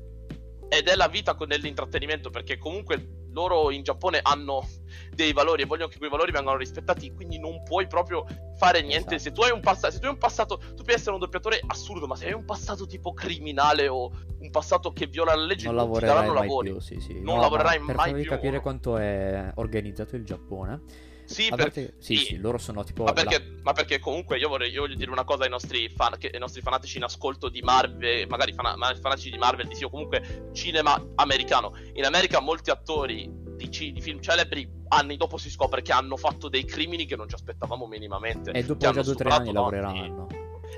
Ed 0.70 0.88
è 0.88 0.96
la 0.96 1.08
vita 1.08 1.36
con 1.36 1.50
dell'intrattenimento, 1.50 2.32
perché 2.32 2.58
comunque 2.58 3.28
loro 3.32 3.70
in 3.70 3.84
Giappone 3.84 4.20
hanno 4.24 4.68
dei 5.14 5.34
valori 5.34 5.64
e 5.64 5.66
vogliono 5.66 5.90
che 5.90 5.98
quei 5.98 6.10
valori 6.10 6.32
vengano 6.32 6.58
rispettati, 6.58 7.12
quindi 7.14 7.40
non 7.40 7.64
puoi 7.64 7.88
proprio 7.88 8.26
fare 8.58 8.82
niente. 8.82 9.16
Esatto. 9.16 9.22
Se, 9.22 9.32
tu 9.32 9.42
hai 9.42 9.52
un 9.52 9.62
passato, 9.62 9.94
se 9.94 10.00
tu 10.00 10.06
hai 10.06 10.12
un 10.12 10.18
passato, 10.18 10.58
tu 10.58 10.84
puoi 10.84 10.96
essere 10.96 11.12
un 11.12 11.20
doppiatore 11.20 11.62
assurdo, 11.68 12.08
ma 12.08 12.16
se 12.16 12.28
hai 12.28 12.34
un 12.34 12.46
passato 12.46 12.86
tipo 12.86 13.14
criminale 13.14 13.88
o 13.88 14.12
un 14.40 14.50
passato 14.50 14.92
che 14.92 15.08
viola 15.08 15.36
la 15.36 15.46
legge, 15.46 15.66
non, 15.66 15.76
non 15.76 15.86
lavorerai 15.86 16.28
mai 16.28 16.36
lavori. 16.36 16.72
più. 16.72 16.80
Sì, 16.80 17.00
sì. 17.00 17.14
Non 17.14 17.36
no, 17.36 17.42
lavorerai 17.42 17.78
mai 17.80 17.86
più. 17.86 17.96
Per 17.96 18.06
farvi 18.06 18.24
capire 18.26 18.60
quanto 18.60 18.98
è 18.98 19.52
organizzato 19.56 20.16
il 20.16 20.24
Giappone. 20.24 21.12
Sì, 21.26 21.50
perché, 21.56 21.96
sì, 22.00 22.18
sì, 22.18 22.38
loro 22.38 22.58
sono 22.58 22.84
tipo. 22.84 23.04
Ma 23.04 23.14
perché, 23.14 23.40
la... 23.40 23.62
ma 23.64 23.74
perché 23.74 24.00
comunque 24.00 24.38
io, 24.38 24.50
vorrei, 24.50 24.72
io 24.72 24.82
voglio 24.82 24.96
dire 24.96 25.10
una 25.10 25.24
cosa 25.24 25.44
ai 25.44 25.50
nostri, 25.50 25.90
fan, 25.90 26.18
che, 26.18 26.30
ai 26.32 26.40
nostri 26.40 26.62
fanatici 26.62 26.98
in 26.98 27.04
ascolto 27.04 27.50
di 27.50 27.62
Marvel, 27.62 28.28
magari 28.28 28.54
fan, 28.54 28.78
fanatici 29.00 29.30
di 29.30 29.38
Marvel, 29.38 29.68
di 29.68 29.76
sì, 29.76 29.84
o 29.84 29.90
comunque 29.90 30.50
cinema 30.54 31.02
americano. 31.16 31.76
In 31.94 32.06
America 32.06 32.40
molti 32.40 32.70
attori 32.70 33.30
di, 33.56 33.70
di, 33.70 34.02
film 34.02 34.20
celebri 34.20 34.70
anni 34.96 35.18
dopo 35.18 35.38
si 35.38 35.50
scopre 35.50 35.82
che 35.82 35.92
hanno 35.92 36.18
fatto 36.18 36.50
dei 36.50 36.66
crimini 36.66 37.06
che 37.06 37.16
non 37.16 37.28
ci 37.28 37.36
aspettavamo 37.36 37.86
minimamente. 37.86 38.52
E 38.52 38.64
dopo 38.64 38.80
già 38.80 38.92
due 38.92 39.12
o 39.12 39.16
tre 39.16 39.30
anni 39.30 39.52
lavoreranno. 39.52 40.28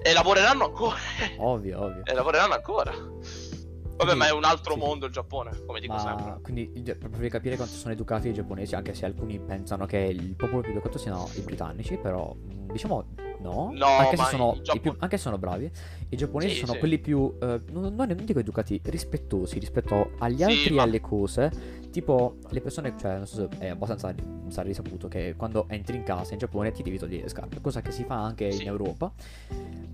E 0.02 0.14
lavoreranno 0.14 0.66
ancora. 0.66 0.98
Ovvio, 1.38 1.84
ovvio. 1.84 2.06
E 2.06 2.14
lavoreranno 2.14 2.54
ancora. 2.54 2.92
Vabbè, 2.92 4.12
quindi, 4.12 4.18
ma 4.18 4.28
è 4.28 4.32
un 4.32 4.44
altro 4.44 4.74
sì. 4.74 4.80
mondo 4.80 5.06
il 5.06 5.12
Giappone, 5.12 5.66
come 5.66 5.80
dico 5.80 5.94
ma, 5.94 6.00
sempre. 6.00 6.40
Quindi, 6.42 6.68
per 6.68 7.10
farvi 7.10 7.30
capire 7.30 7.56
quanto 7.56 7.76
sono 7.76 7.94
educati 7.94 8.28
i 8.28 8.34
giapponesi, 8.34 8.76
anche 8.76 8.94
se 8.94 9.06
alcuni 9.06 9.40
pensano 9.40 9.86
che 9.86 9.98
il 9.98 10.36
popolo 10.36 10.62
più 10.62 10.72
educato 10.72 10.98
siano 10.98 11.30
i 11.36 11.40
britannici, 11.40 11.98
però 11.98 12.36
diciamo 12.36 13.06
no. 13.40 13.72
no 13.74 13.86
anche, 13.86 14.18
se 14.18 14.24
sono 14.26 14.60
Giappon... 14.62 14.82
più, 14.82 14.96
anche 15.00 15.16
se 15.16 15.24
sono 15.24 15.38
bravi, 15.38 15.72
i 16.10 16.18
giapponesi 16.18 16.56
sì, 16.56 16.60
sono 16.60 16.74
sì. 16.74 16.80
quelli 16.80 17.00
più, 17.00 17.38
eh, 17.42 17.62
non, 17.72 17.96
non, 17.96 18.16
dico 18.22 18.40
educati, 18.40 18.82
rispettosi 18.84 19.60
rispetto 19.60 20.12
agli 20.20 20.44
altri 20.44 20.72
e 20.72 20.74
ma... 20.74 20.84
alle 20.84 21.00
cose. 21.00 21.84
Tipo, 21.96 22.40
le 22.50 22.60
persone, 22.60 22.94
cioè, 23.00 23.16
non 23.16 23.26
so 23.26 23.48
se 23.50 23.58
è 23.58 23.68
abbastanza 23.70 24.14
sarà 24.50 24.68
risaputo 24.68 25.08
che 25.08 25.34
quando 25.38 25.66
entri 25.70 25.96
in 25.96 26.04
casa 26.04 26.34
in 26.34 26.40
Giappone 26.40 26.74
ti 26.74 26.84
devi 26.84 26.98
togliere 26.98 27.24
le 27.24 27.30
scarpe, 27.30 27.62
cosa 27.62 27.82
che 27.82 27.92
si 27.92 28.04
fa 28.04 28.22
anche 28.22 28.44
in 28.48 28.68
Europa. 28.68 29.14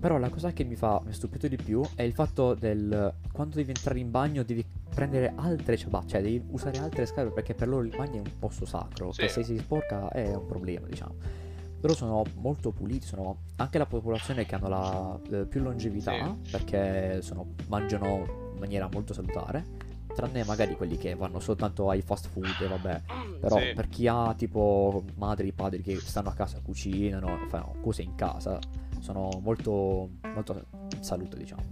Però 0.00 0.18
la 0.18 0.28
cosa 0.28 0.52
che 0.52 0.64
mi 0.64 0.74
fa 0.74 1.00
mi 1.04 1.12
stupito 1.12 1.46
di 1.46 1.54
più 1.54 1.80
è 1.94 2.02
il 2.02 2.12
fatto 2.12 2.54
del 2.54 3.14
quando 3.30 3.54
devi 3.54 3.70
entrare 3.70 4.00
in 4.00 4.10
bagno 4.10 4.42
devi 4.42 4.66
prendere 4.92 5.32
altre 5.36 5.76
ciabatte, 5.76 6.08
cioè 6.08 6.22
devi 6.22 6.42
usare 6.50 6.78
altre 6.78 7.06
scarpe 7.06 7.30
perché 7.30 7.54
per 7.54 7.68
loro 7.68 7.84
il 7.84 7.94
bagno 7.96 8.16
è 8.16 8.26
un 8.26 8.36
posto 8.36 8.66
sacro, 8.66 9.12
sì. 9.12 9.28
se 9.28 9.44
si 9.44 9.56
sporca 9.58 10.08
è 10.08 10.34
un 10.34 10.46
problema, 10.46 10.88
diciamo. 10.88 11.14
Loro 11.82 11.94
sono 11.94 12.24
molto 12.40 12.72
puliti, 12.72 13.06
sono 13.06 13.42
anche 13.58 13.78
la 13.78 13.86
popolazione 13.86 14.44
che 14.44 14.56
hanno 14.56 14.68
la 14.68 15.20
eh, 15.30 15.46
più 15.46 15.62
longevità 15.62 16.36
sì. 16.42 16.50
perché 16.50 17.22
sono, 17.22 17.54
mangiano 17.68 18.50
in 18.54 18.58
maniera 18.58 18.88
molto 18.90 19.14
salutare 19.14 19.91
tranne 20.12 20.44
magari 20.44 20.76
quelli 20.76 20.96
che 20.96 21.14
vanno 21.14 21.40
soltanto 21.40 21.90
ai 21.90 22.02
fast 22.02 22.28
food 22.28 22.60
e 22.60 22.66
vabbè 22.66 23.02
però 23.40 23.58
sì. 23.58 23.72
per 23.74 23.88
chi 23.88 24.06
ha 24.06 24.34
tipo 24.34 25.04
madri 25.16 25.48
e 25.48 25.52
padri 25.52 25.82
che 25.82 25.98
stanno 26.00 26.28
a 26.28 26.34
casa 26.34 26.60
cucinano 26.62 27.46
fanno 27.48 27.76
cose 27.80 28.02
in 28.02 28.14
casa 28.14 28.58
sono 29.00 29.40
molto 29.42 30.10
molto 30.34 30.64
salute 31.00 31.36
diciamo 31.36 31.62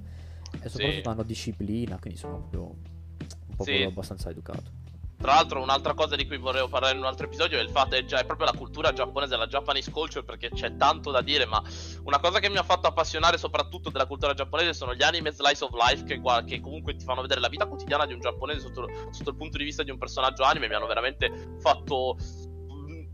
e 0.60 0.68
soprattutto 0.68 1.02
sì. 1.02 1.08
hanno 1.08 1.22
disciplina 1.22 1.98
quindi 1.98 2.18
sono 2.18 2.38
proprio 2.38 2.62
un 2.62 3.56
popolo 3.56 3.76
sì. 3.76 3.82
abbastanza 3.82 4.30
educato 4.30 4.80
tra 5.20 5.34
l'altro, 5.34 5.60
un'altra 5.60 5.92
cosa 5.92 6.16
di 6.16 6.26
cui 6.26 6.38
volevo 6.38 6.68
parlare 6.68 6.94
in 6.94 7.00
un 7.00 7.06
altro 7.06 7.26
episodio 7.26 7.58
è 7.58 7.60
il 7.60 7.68
fatto 7.68 7.90
che 7.90 8.06
è 8.06 8.24
proprio 8.24 8.46
la 8.46 8.56
cultura 8.56 8.90
giapponese, 8.90 9.36
la 9.36 9.46
Japanese 9.46 9.90
culture, 9.90 10.24
perché 10.24 10.48
c'è 10.48 10.78
tanto 10.78 11.10
da 11.10 11.20
dire. 11.20 11.44
Ma 11.44 11.62
una 12.10 12.18
cosa 12.18 12.40
che 12.40 12.50
mi 12.50 12.56
ha 12.56 12.64
fatto 12.64 12.88
appassionare 12.88 13.38
soprattutto 13.38 13.88
della 13.88 14.06
cultura 14.06 14.34
giapponese 14.34 14.74
sono 14.74 14.94
gli 14.94 15.02
anime 15.02 15.30
slice 15.30 15.64
of 15.64 15.70
life, 15.72 16.02
che, 16.04 16.20
che 16.44 16.60
comunque 16.60 16.96
ti 16.96 17.04
fanno 17.04 17.22
vedere 17.22 17.40
la 17.40 17.48
vita 17.48 17.66
quotidiana 17.66 18.04
di 18.04 18.12
un 18.12 18.20
giapponese 18.20 18.60
sotto, 18.60 18.88
sotto 19.10 19.30
il 19.30 19.36
punto 19.36 19.56
di 19.56 19.64
vista 19.64 19.84
di 19.84 19.92
un 19.92 19.98
personaggio 19.98 20.42
anime. 20.42 20.66
Mi 20.66 20.74
hanno 20.74 20.86
veramente 20.86 21.30
fatto 21.60 22.16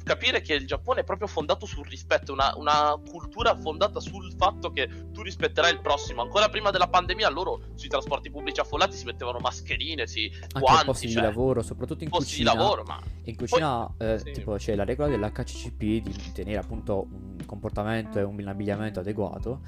capire 0.07 0.41
che 0.41 0.55
il 0.55 0.67
Giappone 0.69 1.01
è 1.01 1.05
proprio 1.05 1.27
fondato 1.27 1.67
sul 1.67 1.85
rispetto, 1.85 2.33
una, 2.33 2.55
una, 2.57 2.95
cultura 3.11 3.57
fondata 3.57 3.99
sul 3.99 4.33
fatto 4.37 4.71
che 4.71 5.11
tu 5.11 5.21
rispetterai 5.21 5.73
il 5.73 5.81
prossimo. 5.81 6.23
Ancora 6.23 6.49
prima 6.49 6.71
della 6.71 6.87
pandemia, 6.87 7.29
loro 7.29 7.61
sui 7.75 7.89
trasporti 7.89 8.31
pubblici 8.31 8.61
affollati 8.61 8.97
si 8.97 9.05
mettevano 9.05 9.41
mascherine, 9.41 10.07
si 10.07 10.31
Anche 10.33 10.61
guanti, 10.61 10.85
posti 10.85 11.09
cioè, 11.09 11.23
di 11.23 11.27
lavoro, 11.27 11.63
soprattutto 11.63 12.05
in 12.05 12.11
posti 12.11 12.37
cucina. 12.37 12.53
di 12.53 12.57
lavoro, 12.57 12.85
ma 12.85 13.01
in 13.25 13.35
cucina 13.35 13.93
Poi, 13.97 14.13
eh, 14.13 14.19
sì. 14.21 14.31
tipo 14.31 14.55
c'è 14.55 14.77
la 14.77 14.85
regola 14.85 15.09
dell'HCCP 15.09 15.81
di 15.81 16.33
tenere 16.33 16.59
appunto 16.59 17.09
un 17.11 17.45
comportamento 17.45 18.21
e 18.21 18.23
un 18.23 18.47
abbigliamento 18.47 19.01
adeguato 19.01 19.61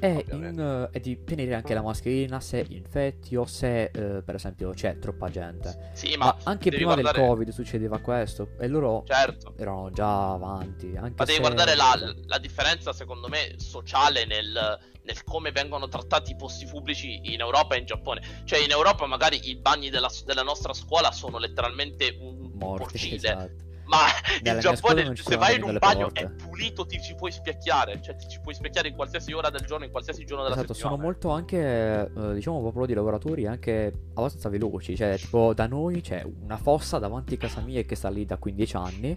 e, 0.00 0.24
in, 0.30 0.88
e, 0.90 1.00
di 1.00 1.24
tenere 1.24 1.54
anche 1.54 1.74
la 1.74 1.82
mascherina 1.82 2.40
se 2.40 2.64
infetti 2.68 3.36
o 3.36 3.44
se 3.44 3.84
eh, 3.84 4.22
per 4.22 4.34
esempio 4.34 4.70
c'è 4.70 4.98
troppa 4.98 5.28
gente. 5.30 5.90
Sì, 5.92 6.16
ma, 6.16 6.26
ma 6.26 6.36
anche 6.44 6.70
prima 6.70 6.92
guardare... 6.92 7.18
del 7.18 7.28
Covid 7.28 7.48
succedeva 7.50 7.98
questo 7.98 8.50
e 8.58 8.68
loro 8.68 9.04
certo. 9.06 9.54
erano 9.56 9.90
già 9.90 10.32
avanti. 10.32 10.88
Ma 10.88 11.08
devi 11.08 11.32
se... 11.32 11.40
guardare 11.40 11.74
la, 11.74 11.98
la, 12.26 12.38
differenza, 12.38 12.92
secondo 12.92 13.28
me, 13.28 13.54
sociale 13.56 14.26
nel, 14.26 14.78
nel, 15.02 15.24
come 15.24 15.52
vengono 15.52 15.88
trattati 15.88 16.32
i 16.32 16.36
posti 16.36 16.66
pubblici 16.66 17.32
in 17.32 17.40
Europa 17.40 17.74
e 17.74 17.78
in 17.78 17.86
Giappone. 17.86 18.22
Cioè, 18.44 18.58
in 18.58 18.70
Europa 18.70 19.06
magari 19.06 19.48
i 19.48 19.56
bagni 19.56 19.90
della, 19.90 20.10
della 20.24 20.42
nostra 20.42 20.72
scuola 20.72 21.12
sono 21.12 21.38
letteralmente 21.38 22.16
un 22.18 22.50
Morti, 22.54 22.84
porcile. 22.84 23.16
Esatto. 23.16 23.72
Ma 23.86 24.06
Nella 24.42 24.54
in 24.56 24.60
Giappone, 24.60 25.14
se 25.16 25.36
vai 25.36 25.56
in 25.56 25.62
un 25.62 25.76
bagno 25.78 26.12
è 26.12 26.28
pulito, 26.30 26.86
ti 26.86 27.00
ci 27.02 27.14
puoi 27.14 27.30
specchiare. 27.32 28.00
Cioè, 28.00 28.16
ti 28.16 28.28
ci 28.28 28.40
puoi 28.40 28.54
specchiare 28.54 28.88
in 28.88 28.94
qualsiasi 28.94 29.32
ora 29.32 29.50
del 29.50 29.60
giorno, 29.66 29.84
in 29.84 29.90
qualsiasi 29.90 30.24
giorno 30.24 30.42
della 30.44 30.54
esatto, 30.54 30.72
settimana. 30.72 30.96
sono 30.96 31.06
molto 31.06 31.30
anche, 31.30 32.10
eh, 32.16 32.34
diciamo, 32.34 32.60
proprio 32.60 32.86
di 32.86 32.94
lavoratori 32.94 33.46
anche 33.46 33.92
abbastanza 34.14 34.48
veloci. 34.48 34.96
Cioè, 34.96 35.16
tipo, 35.18 35.52
da 35.54 35.66
noi 35.66 36.00
c'è 36.00 36.24
una 36.42 36.56
fossa 36.56 36.98
davanti 36.98 37.34
a 37.34 37.36
casa 37.38 37.60
mia 37.60 37.82
che 37.82 37.94
sta 37.94 38.08
lì 38.08 38.24
da 38.24 38.36
15 38.38 38.76
anni. 38.76 39.16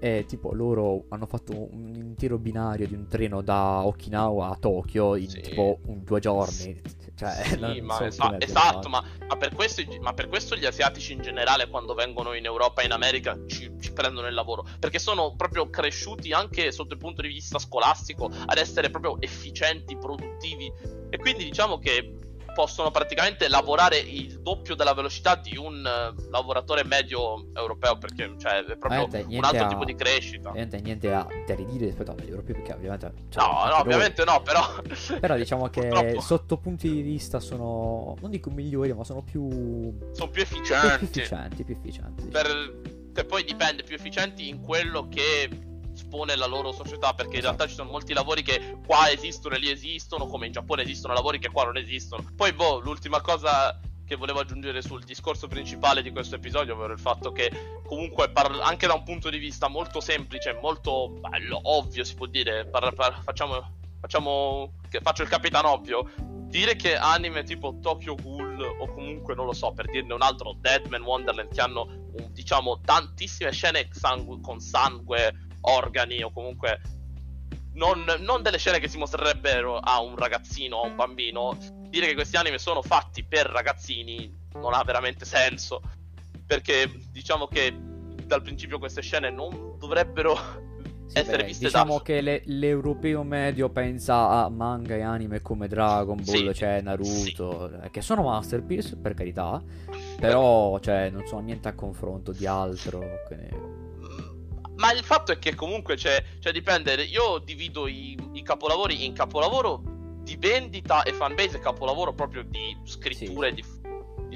E 0.00 0.26
tipo 0.28 0.54
loro 0.54 1.06
hanno 1.08 1.26
fatto 1.26 1.52
un 1.72 1.92
intero 1.92 2.38
binario 2.38 2.86
di 2.86 2.94
un 2.94 3.08
treno 3.08 3.40
da 3.42 3.84
Okinawa 3.84 4.50
a 4.50 4.54
Tokyo 4.56 5.16
in 5.16 5.28
Sì. 5.28 5.40
tipo 5.40 5.80
un, 5.86 6.04
due 6.04 6.20
giorni. 6.20 6.80
Cioè, 7.16 7.32
Sì, 7.44 7.80
ma 7.80 7.94
so 7.96 8.04
esa- 8.04 8.36
esatto, 8.38 8.88
ma, 8.88 9.02
ma 9.26 9.36
per 9.36 9.52
questo, 9.56 9.82
ma 10.00 10.12
per 10.12 10.28
questo 10.28 10.54
gli 10.54 10.66
asiatici 10.66 11.14
in 11.14 11.20
generale, 11.20 11.66
quando 11.68 11.94
vengono 11.94 12.32
in 12.34 12.44
Europa 12.44 12.82
e 12.82 12.84
in 12.84 12.92
America, 12.92 13.36
ci, 13.48 13.58
ci 13.58 13.67
prendono 13.98 14.28
il 14.28 14.34
lavoro. 14.34 14.64
Perché 14.78 15.00
sono 15.00 15.34
proprio 15.34 15.68
cresciuti 15.68 16.32
anche 16.32 16.70
sotto 16.70 16.94
il 16.94 17.00
punto 17.00 17.22
di 17.22 17.28
vista 17.28 17.58
scolastico 17.58 18.30
ad 18.46 18.56
essere 18.56 18.90
proprio 18.90 19.20
efficienti, 19.20 19.96
produttivi. 19.96 20.72
E 21.10 21.18
quindi 21.18 21.44
diciamo 21.44 21.78
che 21.78 22.14
possono 22.54 22.90
praticamente 22.90 23.48
lavorare 23.48 23.98
il 23.98 24.40
doppio 24.40 24.74
della 24.74 24.92
velocità 24.92 25.36
di 25.36 25.56
un 25.56 25.84
eh, 25.86 26.30
lavoratore 26.30 26.84
medio 26.84 27.46
europeo. 27.54 27.98
Perché 27.98 28.34
cioè, 28.38 28.64
è 28.64 28.76
proprio 28.76 29.08
un 29.28 29.44
altro 29.44 29.64
a- 29.64 29.68
tipo 29.68 29.84
di 29.84 29.94
crescita. 29.94 30.50
Niente, 30.50 30.80
niente 30.80 31.08
da, 31.08 31.26
da 31.46 31.54
ridire 31.54 31.86
rispetto 31.86 32.12
agli 32.12 32.28
europei 32.28 32.54
perché 32.54 32.72
ovviamente... 32.72 33.12
cioè, 33.28 33.44
No, 33.44 33.52
no, 33.52 33.58
anche 33.58 33.70
loro- 33.70 33.82
ovviamente 33.82 34.24
no, 34.24 34.42
però. 34.42 34.60
Però 35.20 35.36
diciamo 35.36 35.68
che 35.68 35.86
Purtroppo 35.86 36.20
sotto 36.20 36.56
punti 36.58 36.90
di 36.90 37.02
vista 37.02 37.40
sono, 37.40 38.16
non 38.20 38.30
dico 38.30 38.50
migliori, 38.50 38.92
ma 38.92 39.04
sono 39.04 39.22
più, 39.22 39.48
sono 40.12 40.30
più 40.30 40.38
più 40.38 40.42
efficienti. 40.42 41.20
efficienti, 41.20 41.64
più 41.64 41.76
efficienti. 41.76 42.24
diciamo. 42.24 42.30
per, 42.30 42.97
che 43.18 43.24
poi 43.24 43.42
dipende 43.42 43.82
più 43.82 43.96
efficienti 43.96 44.48
in 44.48 44.60
quello 44.60 45.08
che 45.08 45.50
espone 45.92 46.36
la 46.36 46.46
loro 46.46 46.70
società 46.70 47.14
perché 47.14 47.36
in 47.36 47.42
realtà 47.42 47.66
ci 47.66 47.74
sono 47.74 47.90
molti 47.90 48.12
lavori 48.12 48.42
che 48.44 48.78
qua 48.86 49.10
esistono 49.10 49.56
e 49.56 49.58
lì 49.58 49.72
esistono 49.72 50.28
come 50.28 50.46
in 50.46 50.52
Giappone 50.52 50.82
esistono 50.82 51.14
lavori 51.14 51.40
che 51.40 51.50
qua 51.50 51.64
non 51.64 51.76
esistono. 51.76 52.24
Poi 52.36 52.52
boh 52.52 52.78
l'ultima 52.78 53.20
cosa 53.20 53.76
che 54.06 54.14
volevo 54.14 54.38
aggiungere 54.38 54.82
sul 54.82 55.02
discorso 55.02 55.48
principale 55.48 56.00
di 56.00 56.12
questo 56.12 56.36
episodio 56.36 56.74
ovvero 56.74 56.92
il 56.92 57.00
fatto 57.00 57.32
che 57.32 57.50
comunque 57.84 58.30
par- 58.30 58.60
anche 58.62 58.86
da 58.86 58.94
un 58.94 59.02
punto 59.02 59.30
di 59.30 59.38
vista 59.38 59.66
molto 59.66 60.00
semplice 60.00 60.56
molto 60.62 61.08
bello 61.08 61.58
ovvio 61.60 62.04
si 62.04 62.14
può 62.14 62.26
dire 62.26 62.66
par- 62.66 62.94
par- 62.94 63.20
facciamo 63.24 63.78
facciamo 64.00 64.74
faccio 65.02 65.22
il 65.24 65.28
capitano 65.28 65.72
ovvio 65.72 66.08
dire 66.48 66.76
che 66.76 66.96
anime 66.96 67.42
tipo 67.42 67.78
Tokyo 67.82 68.14
Ghoul 68.14 68.62
o 68.78 68.86
comunque 68.94 69.34
non 69.34 69.44
lo 69.44 69.52
so 69.52 69.72
per 69.72 69.86
dirne 69.90 70.14
un 70.14 70.22
altro 70.22 70.56
Deadman 70.58 71.02
Wonderland 71.02 71.52
che 71.52 71.60
hanno 71.60 72.07
diciamo 72.32 72.80
tantissime 72.80 73.52
scene 73.52 73.88
sangu- 73.90 74.40
con 74.40 74.60
sangue 74.60 75.46
organi 75.62 76.22
o 76.22 76.30
comunque 76.30 76.80
non, 77.74 78.04
non 78.20 78.42
delle 78.42 78.58
scene 78.58 78.78
che 78.78 78.88
si 78.88 78.98
mostrerebbero 78.98 79.78
a 79.78 80.00
un 80.00 80.16
ragazzino 80.16 80.76
o 80.76 80.82
a 80.82 80.86
un 80.86 80.96
bambino. 80.96 81.56
Dire 81.88 82.06
che 82.06 82.14
questi 82.14 82.36
anime 82.36 82.58
sono 82.58 82.82
fatti 82.82 83.24
per 83.24 83.46
ragazzini 83.46 84.46
non 84.60 84.74
ha 84.74 84.82
veramente 84.82 85.24
senso 85.24 85.80
perché 86.48 86.90
diciamo 87.10 87.46
che 87.46 87.76
dal 88.26 88.42
principio 88.42 88.78
queste 88.78 89.02
scene 89.02 89.30
non 89.30 89.76
dovrebbero 89.78 90.36
Sì, 91.08 91.18
essere 91.18 91.36
beh, 91.38 91.44
viste 91.44 91.64
diciamo 91.64 91.96
da 91.96 92.02
che 92.02 92.20
le- 92.20 92.42
l'europeo 92.44 93.22
medio 93.22 93.70
pensa 93.70 94.28
a 94.44 94.48
manga 94.48 94.94
e 94.94 95.00
anime 95.02 95.40
come 95.42 95.66
Dragon 95.68 96.16
Ball, 96.16 96.48
Sì, 96.48 96.54
cioè 96.54 96.80
Naruto, 96.82 97.82
eh, 97.82 97.90
che 97.90 98.00
sono 98.02 98.22
masterpiece 98.22 98.96
per 98.96 99.14
carità, 99.14 99.62
però 100.20 100.78
cioè, 100.80 101.10
non 101.10 101.26
sono 101.26 101.40
niente 101.40 101.68
a 101.68 101.74
confronto 101.74 102.32
di 102.32 102.46
altro. 102.46 103.00
quindi- 103.26 103.76
ma 104.76 104.92
il 104.92 105.02
fatto 105.02 105.32
è 105.32 105.38
che 105.38 105.54
comunque 105.56 105.96
c'è, 105.96 106.22
cioè 106.38 106.52
dipende, 106.52 106.94
io 107.02 107.38
divido 107.38 107.88
i, 107.88 108.16
i 108.34 108.42
capolavori 108.42 109.04
in 109.04 109.12
capolavoro 109.12 109.82
di 110.22 110.36
vendita 110.36 111.02
e 111.02 111.12
fanbase 111.12 111.56
e 111.56 111.60
capolavoro 111.60 112.12
proprio 112.12 112.42
di 112.44 112.76
scrittura 112.84 113.46
Sì. 113.48 113.52
e 113.52 113.54
di, 113.56 113.64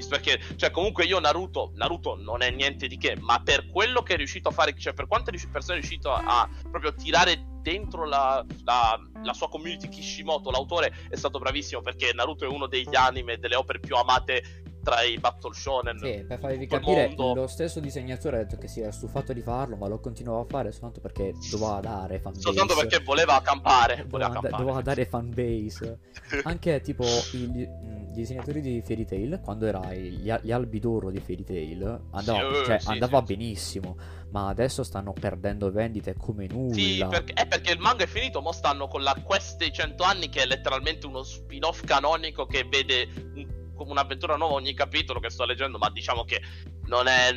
di- 0.03 0.09
perché 0.09 0.39
cioè 0.55 0.71
comunque 0.71 1.05
io 1.05 1.19
Naruto 1.19 1.71
Naruto 1.75 2.15
non 2.15 2.41
è 2.41 2.49
niente 2.51 2.87
di 2.87 2.97
che 2.97 3.15
ma 3.19 3.41
per 3.43 3.67
quello 3.69 4.01
che 4.03 4.13
è 4.13 4.17
riuscito 4.17 4.49
a 4.49 4.51
fare 4.51 4.75
cioè 4.77 4.93
per 4.93 5.07
quante 5.07 5.31
persone 5.51 5.77
è 5.77 5.79
riuscito 5.81 6.11
a, 6.11 6.23
a 6.41 6.49
proprio 6.69 6.93
tirare 6.93 7.45
dentro 7.61 8.05
la, 8.05 8.45
la- 8.65 8.99
la 9.23 9.33
sua 9.33 9.47
community 9.47 9.87
Kishimoto 9.87 10.51
l'autore 10.51 10.93
è 11.09 11.15
stato 11.15 11.39
bravissimo 11.39 11.81
perché 11.81 12.11
Naruto 12.13 12.43
è 12.43 12.47
uno 12.47 12.67
degli 12.67 12.95
anime 12.95 13.37
delle 13.37 13.55
opere 13.55 13.79
più 13.79 13.95
amate 13.95 14.63
tra 14.83 15.01
i 15.01 15.17
battle 15.17 15.53
shonen 15.53 15.97
Sì, 15.97 16.25
per 16.27 16.39
farvi 16.39 16.67
capire, 16.67 17.07
mondo. 17.15 17.41
lo 17.41 17.47
stesso 17.47 17.79
disegnatore 17.79 18.37
ha 18.37 18.43
detto 18.43 18.57
che 18.57 18.67
si 18.67 18.81
era 18.81 18.91
stufato 18.91 19.31
di 19.33 19.41
farlo, 19.41 19.75
ma 19.77 19.87
lo 19.87 19.99
continuava 19.99 20.41
a 20.41 20.45
fare 20.45 20.71
soltanto 20.71 20.99
perché 20.99 21.33
doveva 21.49 21.79
dare 21.79 22.19
fanbase. 22.19 22.41
soltanto 22.43 22.75
perché 22.75 22.99
voleva 22.99 23.35
accampare 23.35 24.03
voleva 24.07 24.09
doveva, 24.09 24.27
accampare 24.39 24.63
doveva 24.63 24.81
dare 24.81 25.05
fanbase. 25.05 25.99
Anche 26.43 26.81
tipo 26.81 27.03
i- 27.03 27.37
gli, 27.37 27.67
mm, 27.67 28.11
disegnatori 28.13 28.61
di 28.61 28.81
Fairy 28.85 29.05
Tail, 29.05 29.39
quando 29.43 29.65
era 29.65 29.93
gli, 29.93 30.31
gli 30.41 30.51
albi 30.51 30.79
d'oro 30.79 31.09
di 31.09 31.19
Fairy 31.19 31.43
Tail, 31.43 32.01
andava, 32.11 32.39
eh, 32.61 32.65
cioè, 32.65 32.79
sì, 32.79 32.89
andava 32.89 33.19
sì. 33.19 33.35
benissimo. 33.35 33.97
Ma 34.31 34.47
adesso 34.47 34.83
stanno 34.83 35.13
perdendo 35.13 35.71
vendite 35.71 36.15
come 36.17 36.47
nulla. 36.47 36.73
Sì, 36.73 37.05
perché, 37.07 37.33
è 37.33 37.45
perché 37.45 37.71
il 37.71 37.79
manga 37.79 38.03
è 38.03 38.07
finito, 38.07 38.41
mo 38.41 38.51
stanno 38.51 38.87
con 38.87 39.03
la 39.03 39.15
Quest 39.23 39.57
dei 39.57 39.71
100 39.71 40.03
anni 40.03 40.29
che 40.29 40.41
è 40.41 40.45
letteralmente 40.47 41.05
uno 41.05 41.21
spin-off 41.21 41.83
canonico 41.83 42.45
che 42.47 42.63
vede 42.67 43.07
un- 43.35 43.61
come 43.75 43.91
un'avventura 43.91 44.35
nuova 44.35 44.55
ogni 44.55 44.73
capitolo 44.73 45.19
che 45.19 45.29
sto 45.29 45.45
leggendo, 45.45 45.77
ma 45.77 45.89
diciamo 45.89 46.23
che 46.23 46.41
non 46.85 47.07
è, 47.07 47.31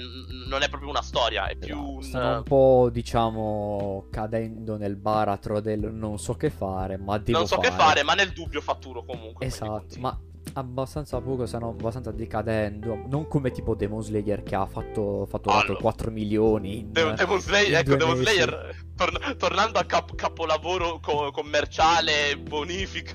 non 0.48 0.62
è 0.62 0.68
proprio 0.68 0.90
una 0.90 1.02
storia, 1.02 1.46
è 1.46 1.56
più 1.56 1.78
un... 1.78 2.02
Stanno 2.02 2.36
un 2.38 2.42
po', 2.42 2.88
diciamo, 2.92 4.06
cadendo 4.10 4.76
nel 4.76 4.96
baratro 4.96 5.60
del 5.60 5.92
non 5.92 6.18
so 6.18 6.34
che 6.34 6.50
fare, 6.50 6.96
ma 6.96 7.18
devo 7.18 7.38
non 7.38 7.46
so 7.46 7.58
che 7.58 7.70
fare, 7.70 8.02
ma 8.02 8.14
nel 8.14 8.32
dubbio 8.32 8.60
fatturo 8.60 9.04
comunque. 9.04 9.46
Esatto, 9.46 9.98
ma 9.98 10.18
abbastanza 10.54 11.20
poco, 11.20 11.46
stanno 11.46 11.70
abbastanza 11.70 12.10
decadendo. 12.10 13.04
Non 13.08 13.28
come 13.28 13.50
tipo 13.50 13.74
Demon 13.74 14.02
Slayer 14.02 14.42
che 14.42 14.54
ha 14.54 14.66
fatto, 14.66 15.26
fatto 15.26 15.50
dato 15.50 15.72
no. 15.72 15.78
4 15.78 16.10
milioni. 16.10 16.78
In, 16.78 16.92
De- 16.92 17.14
Demon 17.14 17.40
Slayer, 17.40 17.68
in 17.68 17.74
ecco, 17.76 17.96
Demon 17.96 18.18
mesi. 18.18 18.30
Slayer, 18.32 18.85
tor- 18.96 19.36
tornando 19.36 19.78
a 19.78 19.84
cap- 19.84 20.14
capolavoro 20.14 20.98
co- 21.00 21.30
commerciale, 21.30 22.36
bonifico, 22.38 23.12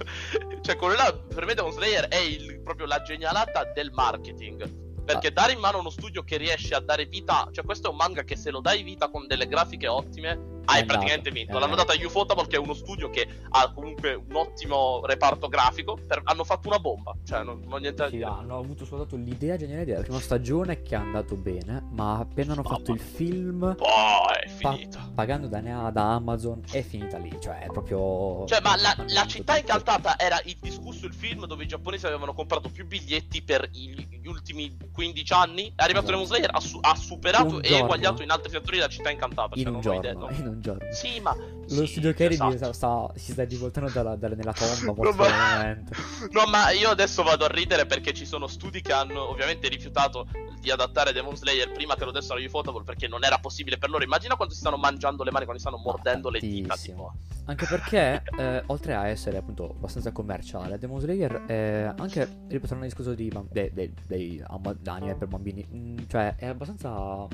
cioè 0.62 0.76
quello 0.78 0.94
là, 0.96 1.14
per 1.14 1.46
me 1.46 1.54
Demon 1.54 1.72
Slayer 1.74 2.08
è 2.08 2.18
il- 2.18 2.62
proprio 2.64 2.86
la 2.86 3.02
genialata 3.02 3.66
del 3.74 3.92
marketing. 3.92 4.80
Perché 5.04 5.28
Ah. 5.28 5.32
dare 5.32 5.52
in 5.54 5.60
mano 5.60 5.80
uno 5.80 5.90
studio 5.90 6.24
che 6.24 6.38
riesce 6.38 6.76
a 6.76 6.80
dare 6.80 7.06
vita, 7.06 7.50
cioè 7.52 7.66
questo 7.66 7.88
è 7.88 7.90
un 7.90 7.98
manga 7.98 8.24
che 8.24 8.38
se 8.38 8.52
lo 8.52 8.62
dai 8.62 8.84
vita 8.84 9.10
con 9.10 9.26
delle 9.28 9.48
grafiche 9.48 9.88
ottime, 9.88 10.51
hai 10.66 10.82
andato, 10.82 10.86
praticamente 11.00 11.32
vinto. 11.32 11.58
eh. 11.58 11.60
L'hanno 11.60 11.76
data 11.76 11.94
a 11.94 12.06
Ufotable 12.06 12.48
che 12.48 12.56
è 12.56 12.60
uno 12.60 12.74
studio 12.74 13.10
che 13.10 13.28
ha 13.50 13.72
comunque 13.74 14.14
un 14.14 14.36
ottimo 14.36 15.02
reparto 15.06 15.48
grafico, 15.48 15.98
per- 16.08 16.22
hanno 16.24 16.44
fatto 16.44 16.68
una 16.68 16.80
bomba, 16.80 17.14
cioè 17.26 17.44
non, 17.44 17.60
non 17.62 17.74
ho 17.74 17.78
niente 17.78 18.06
Sì, 18.06 18.12
dire. 18.18 18.26
hanno 18.26 18.58
avuto 18.58 18.86
soltanto 18.86 19.16
l'idea 19.16 19.58
geniale 19.58 19.86
della 19.86 20.02
prima 20.02 20.20
stagione 20.20 20.82
che 20.82 20.96
è 20.96 20.98
andato 20.98 21.36
bene, 21.36 21.84
ma 21.92 22.18
appena 22.18 22.54
hanno 22.54 22.62
Mamma 22.64 22.78
fatto 22.78 22.92
il 22.94 23.00
film, 23.00 23.64
Oh, 23.64 24.30
è 24.30 24.50
pa- 24.62 24.72
finita. 24.74 25.10
pagando 25.14 25.48
da, 25.48 25.60
da 25.92 26.14
Amazon, 26.14 26.62
è 26.72 26.82
finita 26.82 27.18
lì. 27.18 27.36
Cioè, 27.40 27.60
è 27.60 27.68
proprio. 27.68 28.46
Cioè, 28.48 28.62
ma 28.62 28.76
la, 28.78 28.96
la 28.98 29.06
vinto 29.06 29.28
città 29.28 29.58
incantata 29.58 30.18
era 30.20 30.40
il 30.46 30.58
discusso, 30.60 31.06
il 31.06 31.14
film 31.14 31.46
dove 31.46 31.64
i 31.64 31.68
giapponesi 31.68 32.06
avevano 32.06 32.34
comprato 32.34 32.70
più 32.70 32.86
biglietti 32.86 33.42
per 33.44 33.68
i- 33.74 34.20
gli 34.22 34.28
ultimi 34.28 34.76
15 34.94 35.34
anni. 35.34 35.68
È 35.76 35.84
arrivato 35.84 36.06
Esatto. 36.06 36.12
Demon 36.12 36.26
Slayer, 36.26 36.50
ha, 36.54 36.60
su- 36.60 36.78
ha 36.82 36.96
superato 36.96 37.56
Un 37.56 37.60
e 37.64 37.68
giorno. 37.70 37.84
eguagliato 37.86 38.22
in 38.22 38.30
altri 38.30 38.52
settori 38.52 38.78
la 38.78 38.88
città 38.88 39.10
incantata. 39.10 39.56
In 39.56 39.64
cioè, 39.64 39.72
un 39.74 39.80
non 39.82 39.94
ho 39.94 39.98
idea, 39.98 40.12
giorno, 40.14 40.30
no. 40.30 40.36
in 40.38 40.48
un 40.48 40.51
giorno. 40.60 40.92
Sì, 40.92 41.20
ma. 41.22 41.34
Lo 41.70 41.86
sì, 41.86 41.88
studio 41.88 42.14
Kennedy 42.14 42.54
esatto. 42.56 42.74
sta- 42.74 43.12
si 43.16 43.32
sta 43.32 43.44
rivoltando 43.44 43.90
dalla- 43.92 44.16
dalla- 44.18 44.36
nella 44.36 44.52
tomba, 44.52 45.04
No, 45.04 45.12
ma-. 45.14 45.78
No, 46.32 46.46
ma 46.50 46.72
io 46.72 46.90
adesso 46.90 47.24
vado 47.24 47.46
a 47.46 47.48
ridere 47.48 47.86
perché 47.86 48.14
ci 48.14 48.26
sono 48.26 48.48
studi 48.48 48.82
che 48.82 48.92
hanno 48.92 49.30
ovviamente 49.30 49.70
rifiutato 49.70 50.28
di 50.60 50.70
adattare 50.70 51.14
Demon 51.14 51.36
Slayer 51.38 51.72
prima 51.72 51.96
che 51.96 52.04
lo 52.06 52.12
dessero 52.12 52.40
a 52.40 52.44
Ufotable 52.44 52.84
perché 52.84 53.08
non 53.08 53.24
era 53.24 53.38
possibile 53.38 53.78
per 53.78 53.90
loro. 53.90 54.04
Immagina 54.04 54.36
quando 54.36 54.54
si 54.54 54.60
stanno 54.60 54.78
mangiando 54.78 55.24
le 55.24 55.32
mani, 55.32 55.46
quando 55.46 55.62
si 55.62 55.68
stanno 55.70 55.82
mordendo 55.82 56.30
le 56.30 56.40
dita. 56.40 56.76
Tipo. 56.76 57.14
Anche 57.46 57.66
perché, 57.66 58.22
eh, 58.38 58.64
oltre 58.68 58.94
a 58.94 59.08
essere 59.08 59.38
appunto 59.38 59.70
abbastanza 59.70 60.12
commerciale, 60.12 60.78
Demon 60.78 61.00
Slayer 61.00 61.46
è 61.46 61.94
anche, 61.98 62.28
ripeterò 62.48 62.80
il 62.80 62.86
discorso 62.86 63.14
di, 63.14 63.28
bam- 63.30 63.48
de- 63.50 63.72
de- 63.74 63.94
dei 64.06 64.44
ama- 64.48 64.76
anime 64.86 65.16
per 65.16 65.28
bambini, 65.28 65.66
mm, 65.74 65.98
cioè 66.08 66.36
è 66.36 66.48
abbastanza... 66.48 67.28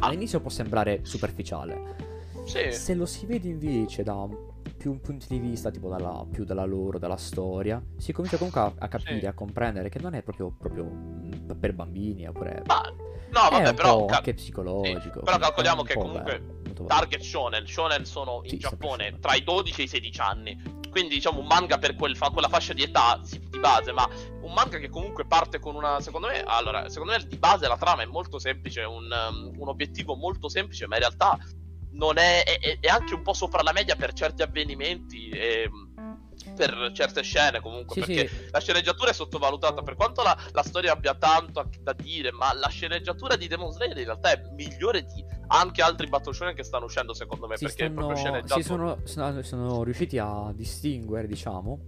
All'inizio 0.00 0.40
può 0.40 0.50
sembrare 0.50 1.00
superficiale. 1.04 2.10
Sì. 2.44 2.72
Se 2.72 2.94
lo 2.94 3.06
si 3.06 3.26
vede 3.26 3.48
invece 3.48 4.02
da 4.02 4.26
più 4.76 4.98
punti 5.00 5.26
di 5.28 5.38
vista, 5.38 5.70
tipo 5.70 5.88
dalla, 5.88 6.26
più 6.30 6.44
dalla 6.44 6.64
loro, 6.64 6.98
dalla 6.98 7.16
storia, 7.16 7.80
si 7.98 8.12
comincia 8.12 8.36
comunque 8.36 8.60
a, 8.60 8.72
a 8.78 8.88
capire, 8.88 9.20
Sì. 9.20 9.26
a 9.26 9.32
comprendere 9.32 9.88
che 9.88 10.00
non 10.00 10.14
è 10.14 10.22
proprio, 10.22 10.52
proprio 10.58 10.90
per 11.58 11.72
bambini, 11.72 12.26
oppure... 12.26 12.62
Ma. 12.66 12.82
No, 13.32 13.48
vabbè, 13.48 13.68
un 13.70 13.74
però. 13.74 13.98
po' 14.00 14.04
ca- 14.06 14.16
anche 14.16 14.34
psicologico. 14.34 15.00
sì, 15.20 15.24
però 15.24 15.38
calcoliamo 15.38 15.82
che 15.82 15.94
comunque 15.94 16.40
bello. 16.40 16.84
Target 16.86 17.20
shonen, 17.22 17.66
shonen 17.66 18.04
sono 18.04 18.40
in 18.42 18.50
Sì, 18.50 18.58
Giappone 18.58 19.18
tra 19.20 19.34
i 19.34 19.42
12 19.42 19.80
e 19.80 19.84
i 19.84 19.88
16 19.88 20.20
anni. 20.20 20.80
Quindi 20.90 21.14
diciamo 21.14 21.40
un 21.40 21.46
manga 21.46 21.78
per 21.78 21.94
quel 21.94 22.14
fa- 22.14 22.28
quella 22.28 22.48
fascia 22.48 22.74
di 22.74 22.82
età 22.82 23.18
di 23.48 23.58
base, 23.58 23.92
ma 23.92 24.06
un 24.42 24.52
manga 24.52 24.76
che 24.76 24.90
comunque 24.90 25.24
parte 25.24 25.58
con 25.60 25.74
una 25.76 26.00
secondo 26.00 26.26
me, 26.26 26.42
allora, 26.42 26.90
secondo 26.90 27.12
me 27.12 27.24
di 27.26 27.38
base 27.38 27.66
la 27.66 27.78
trama 27.78 28.02
è 28.02 28.06
molto 28.06 28.38
semplice, 28.38 28.82
un, 28.82 29.04
um, 29.10 29.52
un 29.58 29.68
obiettivo 29.68 30.14
molto 30.14 30.50
semplice, 30.50 30.86
ma 30.86 30.96
in 30.96 31.00
realtà 31.00 31.38
non 31.92 32.18
è, 32.18 32.44
è, 32.44 32.78
è 32.80 32.88
anche 32.88 33.14
un 33.14 33.22
po' 33.22 33.32
sopra 33.32 33.62
la 33.62 33.72
media 33.72 33.96
per 33.96 34.12
certi 34.12 34.42
avvenimenti 34.42 35.28
e 35.28 35.70
per 36.56 36.90
certe 36.92 37.22
scene 37.22 37.60
comunque, 37.60 37.94
Sì, 37.94 38.00
perché 38.00 38.28
sì, 38.28 38.50
la 38.50 38.60
sceneggiatura 38.60 39.10
è 39.10 39.14
sottovalutata 39.14 39.82
per 39.82 39.94
quanto 39.94 40.22
la, 40.22 40.36
la 40.52 40.62
storia 40.62 40.92
abbia 40.92 41.14
tanto 41.14 41.68
da 41.80 41.92
dire, 41.92 42.32
ma 42.32 42.52
la 42.54 42.68
sceneggiatura 42.68 43.36
di 43.36 43.46
Demon 43.46 43.70
Slayer 43.72 43.96
in 43.96 44.04
realtà 44.04 44.32
è 44.32 44.42
migliore 44.54 45.04
di 45.04 45.24
anche 45.48 45.82
altri 45.82 46.08
Battle 46.08 46.32
Shonen 46.32 46.54
che 46.54 46.64
stanno 46.64 46.86
uscendo 46.86 47.14
secondo 47.14 47.46
me, 47.46 47.56
si, 47.56 47.64
perché 47.66 47.86
è 47.86 47.90
proprio 47.90 48.16
stanno, 48.16 48.30
sceneggiato. 48.30 48.60
si 48.60 48.66
sono, 48.66 48.98
sono, 49.04 49.42
sono 49.42 49.82
riusciti 49.84 50.18
a 50.18 50.52
distinguere, 50.54 51.26
diciamo, 51.26 51.78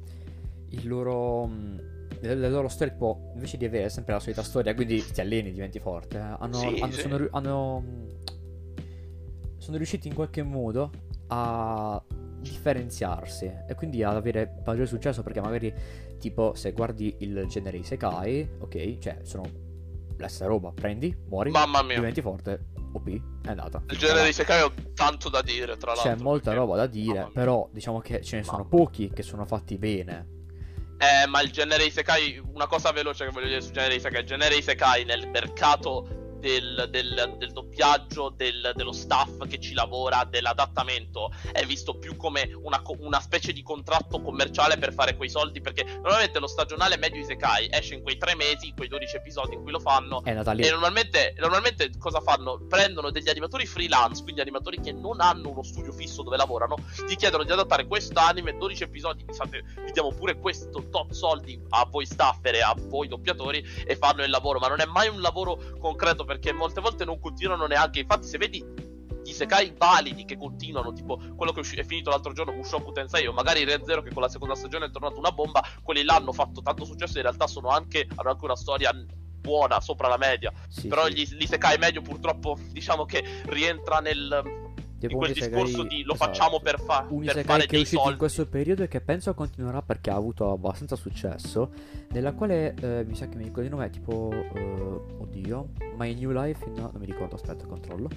il 0.71 0.87
loro, 0.87 1.47
mh, 1.47 2.09
le, 2.21 2.35
le 2.35 2.49
loro 2.49 2.69
storie, 2.69 2.93
tipo, 2.93 3.33
invece 3.35 3.57
di 3.57 3.65
avere 3.65 3.89
sempre 3.89 4.15
la 4.15 4.21
solita 4.21 4.43
storia, 4.43 4.75
quindi 4.75 5.05
ti 5.05 5.21
alleni, 5.21 5.53
diventi 5.53 5.81
forte, 5.81 6.19
eh, 6.19 6.37
hanno, 6.39 6.59
Sì, 6.59 6.79
hanno-. 6.81 6.93
Sono, 6.93 7.29
hanno, 7.33 7.85
sono 9.65 9.77
riusciti 9.79 10.09
in 10.09 10.15
qualche 10.15 10.43
modo 10.43 10.91
a 11.29 12.01
differenziarsi 12.41 13.51
e 13.67 13.75
quindi 13.75 14.03
ad 14.03 14.15
avere 14.15 14.61
maggiore 14.65 14.87
successo 14.87 15.23
perché 15.23 15.41
magari 15.41 15.73
tipo 16.19 16.55
se 16.55 16.73
guardi 16.73 17.17
il 17.21 17.47
genere 17.49 17.79
Isekai, 17.79 18.57
ok, 18.61 18.99
cioè 18.99 19.19
sono 19.23 19.43
la 20.19 20.29
stessa 20.29 20.47
roba, 20.47 20.71
prendi, 20.73 21.17
muori, 21.29 21.51
Mamma 21.51 21.83
mia, 21.83 21.97
diventi 21.97 22.21
forte, 22.21 22.67
OP, 22.93 23.09
è 23.09 23.49
andata. 23.49 23.83
il 23.89 23.97
genere 23.99 24.27
di 24.27 24.33
Sekai 24.33 24.63
ho 24.63 24.73
tanto 24.95 25.29
da 25.29 25.43
dire, 25.43 25.77
tra 25.77 25.93
l'altro. 25.95 26.15
C'è 26.15 26.23
molta 26.23 26.51
perché- 26.51 26.59
roba 26.59 26.77
da 26.77 26.87
dire, 26.87 27.31
però 27.33 27.69
diciamo 27.73 27.99
che 28.01 28.23
ce 28.23 28.37
ne 28.37 28.43
sono 28.45 28.59
Mamma. 28.59 28.69
pochi 28.69 29.11
che 29.13 29.23
sono 29.23 29.45
fatti 29.45 29.77
bene. 29.77 30.29
Eh, 30.99 31.27
ma 31.27 31.41
il 31.43 31.51
genere 31.51 31.85
Isekai, 31.87 32.41
una 32.53 32.67
cosa 32.69 32.93
veloce 32.93 33.25
che 33.25 33.33
voglio 33.33 33.49
dire 33.49 33.61
sul 33.61 33.73
genere 33.73 33.97
Isekai, 33.97 34.21
il 34.21 34.27
genere 34.27 34.55
Isekai 34.57 35.05
nel 35.05 35.29
mercato 35.29 36.24
del, 36.45 36.89
del- 36.91 37.37
del 37.39 37.53
doppiaggio, 37.53 38.29
del- 38.37 38.73
dello 38.75 38.93
staff 38.93 39.47
che 39.47 39.59
ci 39.59 39.73
lavora, 39.73 40.25
dell'adattamento, 40.25 41.33
è 41.53 41.65
visto 41.65 41.97
più 41.99 42.17
come 42.17 42.51
una, 42.63 42.83
una 42.99 43.21
specie 43.21 43.53
di 43.55 43.63
contratto 43.63 44.21
commerciale 44.21 44.77
per 44.77 44.93
fare 44.93 45.17
quei 45.17 45.31
soldi, 45.31 45.63
perché 45.63 45.85
normalmente 45.85 46.39
lo 46.39 46.47
stagionale 46.47 46.99
medio 46.99 47.23
Isekai 47.23 47.69
esce 47.71 47.95
in 47.95 48.03
quei 48.03 48.19
tre 48.19 48.35
mesi, 48.35 48.75
quei 48.77 48.89
12 48.89 49.17
episodi 49.17 49.55
in 49.55 49.63
cui 49.63 49.73
lo 49.73 49.81
fanno, 49.81 50.21
lì. 50.53 50.67
e 50.67 50.71
normalmente, 50.71 51.35
normalmente 51.39 51.91
cosa 51.99 52.21
fanno? 52.21 52.61
Prendono 52.69 53.11
degli 53.11 53.29
animatori 53.31 53.65
freelance, 53.65 54.23
quindi 54.23 54.43
animatori 54.43 54.81
che 54.81 54.93
non 54.93 55.23
hanno 55.23 55.49
uno 55.49 55.63
studio 55.63 55.93
fisso 55.93 56.23
dove 56.23 56.37
lavorano, 56.37 56.77
ti 57.07 57.17
chiedono 57.17 57.45
di 57.45 57.53
adattare 57.53 57.87
questo 57.87 58.19
anime, 58.21 58.55
12 58.57 58.83
episodi, 58.83 59.25
fate- 59.33 59.65
vi 59.83 59.93
diamo 59.93 60.13
pure 60.13 60.39
questo 60.39 60.89
tot 60.91 61.13
soldi 61.13 61.59
a 61.71 61.87
voi 61.91 62.05
staffer 62.05 62.55
e 62.55 62.61
a 62.61 62.75
voi 62.79 63.09
doppiatori 63.09 63.65
e 63.87 63.97
fanno 63.97 64.23
il 64.23 64.31
lavoro, 64.31 64.59
ma 64.59 64.69
non 64.69 64.81
è 64.81 64.85
mai 64.85 65.09
un 65.09 65.21
lavoro 65.23 65.59
concreto 65.79 66.25
perché 66.35 66.53
molte 66.53 66.81
volte 66.81 67.05
non 67.05 67.21
continuano 67.21 67.67
neanche, 67.67 68.01
infatti 68.01 68.27
se 68.27 68.39
vedi 68.39 68.65
gli 69.23 69.33
Sekai 69.33 69.73
validi 69.79 70.25
che 70.25 70.37
continuano, 70.37 70.93
tipo 70.93 71.17
quello 71.37 71.53
che 71.53 71.61
è, 71.61 71.85
finito 71.85 72.11
l'altro 72.11 72.33
giorno, 72.33 72.53
Mushoku 72.53 72.91
Tensei, 72.91 73.27
o 73.29 73.33
magari 73.33 73.63
Re 73.63 73.81
Zero 73.85 74.03
che 74.03 74.13
con 74.13 74.21
la 74.21 74.29
seconda 74.29 74.57
stagione 74.57 74.87
è 74.87 74.91
tornato 74.91 75.17
una 75.19 75.31
bomba, 75.31 75.65
quelli 75.83 76.03
là 76.03 76.17
hanno 76.17 76.33
fatto 76.33 76.61
tanto 76.61 76.85
successo 76.85 77.15
e 77.15 77.19
in 77.19 77.23
realtà 77.23 77.47
sono 77.47 77.69
anche, 77.69 78.09
hanno 78.17 78.31
anche 78.31 78.45
una 78.45 78.57
storia 78.57 78.91
buona, 79.41 79.81
sopra 79.81 80.09
la 80.09 80.17
media. 80.17 80.53
Sì, 80.69 80.89
Però 80.89 81.07
sì. 81.07 81.15
gli, 81.15 81.29
l'Isekai 81.37 81.79
medio 81.79 82.03
purtroppo 82.03 82.59
diciamo 82.73 83.05
che 83.05 83.25
rientra 83.45 84.01
nel 84.01 84.64
Tipo 85.09 85.19
quel 85.21 85.33
discorso 85.33 85.83
di 85.85 86.03
lo 86.03 86.15
esatto. 86.15 86.31
facciamo 86.33 86.61
per, 86.61 86.81
fa- 86.81 87.07
per 87.09 87.45
fare 87.45 87.67
che 87.67 87.77
è 87.77 87.81
uscito 87.81 87.99
soldi. 87.99 88.13
in 88.13 88.19
questo 88.19 88.47
periodo 88.47 88.83
e 88.83 88.89
che 88.89 89.01
penso 89.01 89.33
continuerà 89.35 89.83
perché 89.83 90.11
ha 90.11 90.15
avuto 90.17 90.51
abbastanza 90.51 90.97
successo. 90.97 91.71
Nella 92.11 92.33
quale 92.33 92.75
eh, 92.81 93.05
mi 93.07 93.15
sa 93.15 93.27
che 93.29 93.37
mi 93.37 93.45
ricordo 93.45 93.63
il 93.65 93.71
nome, 93.71 93.87
è 93.87 93.91
tipo. 93.91 94.31
eh, 94.33 95.01
oddio. 95.19 95.69
My 95.97 96.15
New 96.15 96.31
Life 96.31 96.65
in. 96.67 96.75
Non 96.75 96.93
mi 96.99 97.07
ricordo, 97.07 97.35
aspetta, 97.35 97.67
controllo. 97.67 98.09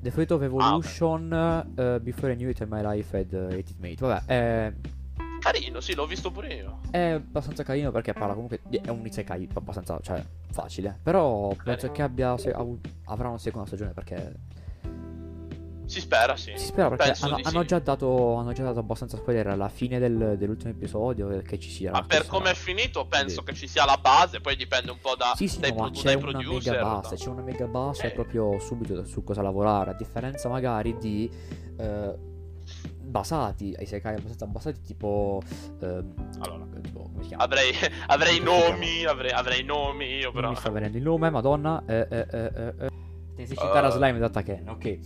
The 0.00 0.10
Fate 0.10 0.34
of 0.34 0.42
Evolution, 0.42 1.66
uh, 1.76 2.00
Before 2.00 2.32
I 2.32 2.36
Knew 2.36 2.50
It 2.50 2.60
in 2.60 2.66
My 2.68 2.82
Life 2.82 3.16
ed 3.18 3.32
uh, 3.32 3.54
It 3.56 3.74
Mate. 3.78 3.96
Vabbè, 4.00 4.22
è, 4.26 4.72
Carino, 5.40 5.80
sì, 5.80 5.94
l'ho 5.94 6.06
visto 6.06 6.30
pure 6.30 6.54
io. 6.54 6.78
è 6.90 7.10
abbastanza 7.12 7.62
carino 7.62 7.90
perché 7.90 8.12
parla 8.12 8.32
comunque 8.34 8.60
di- 8.66 8.78
è 8.82 8.88
un 8.90 9.04
isekai 9.04 9.48
abbastanza, 9.54 9.98
cioè, 10.02 10.22
facile. 10.50 10.98
Però 11.02 11.54
penso 11.62 11.90
che 11.90 12.02
abbia, 12.02 12.36
se- 12.38 12.54
avrà 13.04 13.28
una 13.28 13.38
seconda 13.38 13.66
stagione 13.66 13.92
perché 13.92 14.34
Si 15.86 16.00
spera, 16.00 16.34
sì. 16.36 16.52
si 16.56 16.66
spera 16.66 16.88
perché 16.88 17.14
hanno, 17.24 17.38
hanno 17.42 17.60
sì. 17.60 17.66
già 17.66 17.78
dato, 17.78 18.34
hanno 18.36 18.52
già 18.52 18.62
dato 18.62 18.78
abbastanza 18.80 19.16
spoiler 19.18 19.48
alla 19.48 19.68
fine 19.68 19.98
del- 19.98 20.36
dell'ultimo 20.38 20.70
episodio 20.70 21.30
eh, 21.30 21.42
che 21.42 21.58
ci 21.58 21.68
sia. 21.68 21.90
Ma 21.92 22.02
per 22.02 22.26
come 22.26 22.50
è 22.52 22.54
finito, 22.54 23.06
penso 23.06 23.42
che 23.42 23.52
ci 23.52 23.66
sia 23.68 23.84
la 23.84 23.98
base, 24.00 24.40
poi 24.40 24.56
dipende 24.56 24.90
un 24.90 24.98
po' 25.00 25.14
da, 25.14 25.32
Sì, 25.36 25.46
sì, 25.46 25.60
dai, 25.60 25.74
no, 25.74 25.90
c'è 25.90 26.02
dai 26.04 26.14
una 26.14 26.30
producer. 26.30 26.72
mega 26.72 26.84
da- 26.84 26.94
base, 27.00 27.16
c'è 27.16 27.28
una 27.28 27.42
mega 27.42 27.66
base 27.66 28.06
Eh. 28.06 28.10
proprio 28.12 28.58
subito 28.60 29.04
su 29.04 29.22
cosa 29.22 29.42
lavorare, 29.42 29.90
a 29.90 29.94
differenza 29.94 30.48
magari 30.48 30.96
di 30.98 31.30
eh, 31.76 32.14
basati, 33.02 33.74
ai 33.78 33.84
Sekai 33.86 34.14
abbastanza 34.14 34.46
basati 34.46 34.80
tipo, 34.80 35.42
ehm, 35.80 36.14
Allora, 36.40 36.64
tipo, 36.82 37.02
come 37.02 37.22
si 37.22 37.28
chiama? 37.28 37.44
Avrei, 37.44 37.72
avrei 38.08 38.40
nomi, 38.40 39.04
avrei, 39.04 39.30
avrei 39.32 39.62
nomi 39.64 40.06
io 40.16 40.24
Non 40.24 40.32
però. 40.32 40.48
mi 40.48 40.56
sta 40.56 40.70
venendo 40.70 40.96
il 40.96 41.02
nome, 41.02 41.28
madonna. 41.30 41.82
Eh, 41.86 42.06
eh, 42.10 42.26
eh, 42.30 42.50
eh, 42.54 42.74
eh. 42.86 42.88
Tensei 43.36 43.56
Shitara 43.56 43.88
Uh. 43.88 43.90
Slime 43.90 44.18
data 44.18 44.42
Ken, 44.42 44.68
ok. 44.68 44.98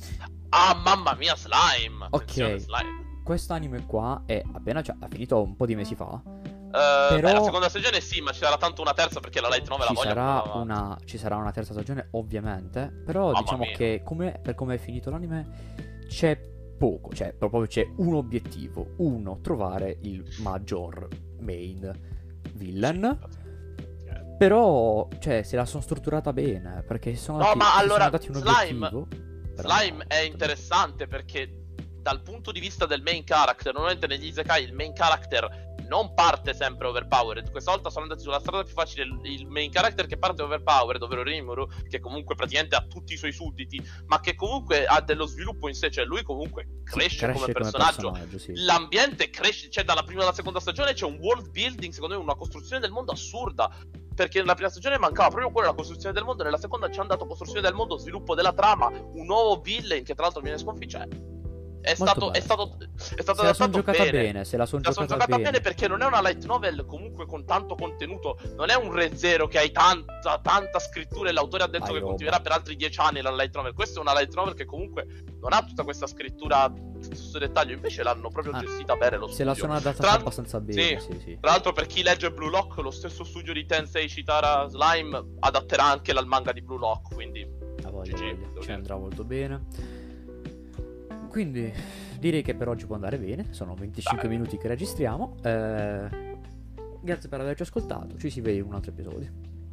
Ah, 0.51 0.75
mamma 0.75 1.15
mia, 1.15 1.37
slime. 1.37 2.07
Ok. 2.11 2.33
Slime. 2.59 3.07
Questo 3.23 3.53
anime 3.53 3.85
qua 3.85 4.23
è 4.25 4.43
appena, 4.55 4.81
cioè, 4.83 4.97
ha 4.99 5.07
finito 5.09 5.43
un 5.43 5.55
po' 5.57 5.67
di 5.67 5.75
mesi 5.75 5.95
fa. 5.95 6.21
Eh, 6.25 6.71
Però- 6.71 7.21
beh, 7.21 7.33
la 7.33 7.43
seconda 7.43 7.69
stagione 7.69 8.01
sì, 8.01 8.21
ma 8.21 8.33
ci 8.33 8.41
sarà 8.41 8.57
tanto 8.57 8.81
una 8.83 8.93
terza 8.95 9.21
perché 9.21 9.41
la 9.41 9.49
light 9.49 9.69
9 9.69 9.83
la 9.83 9.89
Ci 9.89 9.95
voglio 9.95 10.09
sarà, 10.09 10.43
una, 10.55 10.99
ci 11.05 11.19
sarà 11.19 11.37
una 11.37 11.51
terza 11.51 11.73
stagione, 11.73 12.09
ovviamente. 12.13 12.91
Però 13.05 13.27
Mamma 13.27 13.41
diciamo 13.41 13.65
mia. 13.65 13.77
che 13.77 14.03
come, 14.05 14.39
per 14.43 14.55
come 14.55 14.75
è 14.75 14.79
finito 14.79 15.11
l'anime 15.11 16.07
c'è 16.09 16.39
poco, 16.79 17.13
cioè 17.13 17.33
proprio 17.35 17.67
c'è 17.67 17.87
un 17.97 18.15
obiettivo. 18.15 18.95
Uno, 18.99 19.41
trovare 19.43 19.99
il 20.03 20.25
maggior 20.41 21.09
main 21.41 21.91
villain. 22.55 23.19
Però, 24.39 25.09
cioè, 25.19 25.43
se 25.43 25.57
la 25.57 25.65
sono 25.65 25.83
strutturata 25.83 26.33
bene, 26.33 26.83
perché 26.87 27.17
sono 27.17 27.39
No, 27.39 27.45
dati, 27.45 27.59
ma 27.59 27.65
si 27.65 27.71
sono 27.71 27.83
allora, 27.83 28.09
dati 28.11 28.29
un 28.29 28.35
Slime- 28.37 28.87
obiettivo. 28.87 29.09
Però- 29.63 29.75
Slime 29.75 30.05
è 30.07 30.19
interessante 30.21 31.07
perché 31.07 31.53
dal 32.01 32.23
punto 32.23 32.53
di 32.53 32.61
vista 32.61 32.87
del 32.87 33.03
main 33.03 33.25
character, 33.25 33.73
normalmente 33.73 34.07
negli 34.07 34.27
isekai 34.27 34.65
il 34.65 34.73
main 34.73 34.95
character 34.95 35.67
non 35.89 36.13
parte 36.15 36.53
sempre 36.55 36.87
overpowered. 36.87 37.51
Questa 37.51 37.71
volta 37.71 37.89
sono 37.89 38.03
andati 38.05 38.23
sulla 38.23 38.41
strada 38.41 38.63
più 38.63 38.75
facile. 38.75 39.05
Il- 39.23 39.47
main 39.47 39.71
character 39.71 40.07
che 40.07 40.19
parte 40.19 40.43
overpowered, 40.43 41.03
ovvero 41.03 41.23
Rimuru, 41.23 41.67
che 41.89 41.99
comunque 41.99 42.35
praticamente 42.35 42.77
ha 42.77 42.83
tutti 42.87 43.15
i 43.15 43.17
suoi 43.17 43.33
sudditi, 43.33 43.83
ma 44.07 44.21
che 44.21 44.35
comunque 44.35 44.85
ha 44.85 45.01
dello 45.01 45.25
sviluppo 45.27 45.67
in 45.67 45.75
sé, 45.75 45.91
cioè 45.91 46.05
lui 46.05 46.23
comunque 46.23 46.83
cresce, 46.85 47.33
come 47.33 47.53
personaggio. 47.53 48.15
sì. 48.39 48.53
L'ambiente 48.57 49.31
cresce, 49.31 49.71
cioè 49.71 49.85
dalla 49.85 50.03
prima 50.03 50.23
alla 50.23 50.35
seconda 50.35 50.61
stagione 50.61 50.93
c'è 50.93 51.07
un 51.07 51.17
world 51.21 51.49
building, 51.51 51.93
secondo 51.93 52.17
me 52.17 52.23
una 52.23 52.35
costruzione 52.37 52.81
del 52.83 52.91
mondo 52.91 53.13
assurda. 53.13 53.71
Perché 54.19 54.41
nella 54.41 54.55
prima 54.55 54.69
stagione 54.69 54.99
mancava 54.99 55.29
proprio 55.29 55.53
quella, 55.53 55.69
la 55.69 55.75
costruzione 55.75 56.13
del 56.13 56.25
mondo, 56.25 56.43
nella 56.43 56.59
seconda 56.59 56.91
ci 56.91 56.99
hanno 56.99 57.11
dato 57.11 57.25
costruzione 57.25 57.61
del 57.61 57.73
mondo, 57.73 57.99
sviluppo 57.99 58.35
della 58.35 58.53
trama, 58.53 58.89
un 58.89 59.25
nuovo 59.25 59.61
villain 59.61 60.03
che 60.03 60.15
tra 60.15 60.25
l'altro 60.25 60.43
viene 60.43 60.59
sconfitto. 60.59 60.99
Cioè, 60.99 61.07
è 61.91 61.95
stato, 61.95 62.33
è 62.33 62.41
stato, 62.41 62.77
è 62.79 62.87
stato 62.89 62.97
Se 62.97 63.15
la 63.17 63.25
sono 63.35 63.49
adattato 63.49 63.71
giocata 63.71 63.99
bene. 64.05 64.11
bene, 64.11 64.45
se 64.45 64.57
la 64.57 64.67
sono 64.67 64.83
La 64.85 64.93
sono 64.93 65.07
giocata, 65.07 65.25
giocata 65.27 65.43
bene. 65.51 65.61
perché 65.63 65.89
non 65.89 66.03
è 66.03 66.07
una 66.07 66.21
light 66.21 66.45
novel 66.45 66.85
comunque 66.87 67.27
con 67.27 67.45
tanto 67.45 67.75
contenuto, 67.75 68.39
non 68.57 68.71
è 68.71 68.75
un 68.77 68.93
Re 68.93 69.17
Zero 69.17 69.47
che 69.47 69.59
hai 69.59 69.71
tanta, 69.71 70.39
tanta 70.43 70.79
scrittura 70.79 71.29
e 71.31 71.33
l'autore 71.33 71.63
ha 71.65 71.67
detto 71.69 71.85
Dai, 71.87 71.93
che 71.95 71.99
roba. 72.01 72.09
continuerà 72.11 72.41
per 72.41 72.53
altri 72.53 72.77
dieci 72.77 73.01
anni 73.01 73.21
la 73.21 73.31
light 73.35 73.55
novel. 73.57 73.73
Questa 73.73 73.99
è 73.99 74.03
una 74.03 74.13
light 74.13 74.35
novel 74.35 74.55
che 74.55 74.65
comunque 74.65 75.07
non 75.41 75.53
ha 75.53 75.63
tutta 75.65 75.85
questa 75.85 76.07
scrittura, 76.07 76.69
tutto 76.69 77.07
questo 77.09 77.39
dettaglio, 77.39 77.75
invece 77.75 78.03
l'hanno 78.03 78.29
proprio 78.31 78.53
Ah, 78.55 78.61
gestita 78.61 78.97
bene 78.97 79.17
lo 79.19 79.27
Se 79.29 79.33
studio. 79.35 79.51
la 79.53 79.59
sono 79.59 79.73
adattata 79.75 80.03
Tra- 80.09 80.19
abbastanza 80.19 80.61
bene, 80.61 81.01
sì. 81.01 81.13
sì, 81.13 81.21
sì. 81.25 81.39
Tra 81.41 81.51
l'altro, 81.53 81.73
per 81.73 81.87
chi 81.87 82.03
legge 82.03 82.33
Blue 82.33 82.51
Lock, 82.51 82.79
lo 82.79 82.91
stesso 82.91 83.25
studio 83.25 83.53
di 83.53 83.65
Tensei 83.67 84.07
Chitara 84.09 84.69
Slime 84.69 85.37
adatterà 85.41 85.85
anche 85.85 86.11
al 86.13 86.27
manga 86.27 86.53
di 86.53 86.61
Blue 86.63 86.79
Lock. 86.79 87.15
Quindi, 87.15 87.49
La 87.83 87.91
voglio, 87.91 88.17
GG, 88.17 88.21
voglio. 88.21 88.35
devo 88.49 88.61
ci 88.63 88.71
andrà 88.73 88.97
molto 88.97 89.23
bene. 89.25 89.67
Quindi 91.29 91.73
direi 92.19 92.43
che 92.43 92.55
per 92.55 92.69
oggi 92.69 92.87
può 92.87 92.95
andare 92.95 93.19
bene. 93.19 93.49
Sono 93.51 93.75
25 93.75 94.23
Dai. 94.27 94.37
minuti 94.37 94.57
che 94.57 94.69
registriamo. 94.69 95.37
Eh, 95.43 96.37
grazie 97.01 97.29
per 97.29 97.41
averci 97.41 97.63
ascoltato. 97.63 98.17
Ci 98.19 98.31
si 98.31 98.41
vede 98.41 98.59
in 98.59 98.65
un 98.65 98.75
altro 98.75 98.91
episodio. 98.91 99.31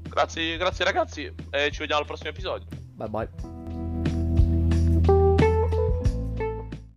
grazie, 0.07 0.57
grazie 0.57 0.85
ragazzi, 0.85 1.33
e 1.49 1.71
ci 1.71 1.79
vediamo 1.79 2.01
al 2.01 2.07
prossimo 2.07 2.29
episodio. 2.29 2.67
Bye 2.93 3.09
bye. 3.09 3.84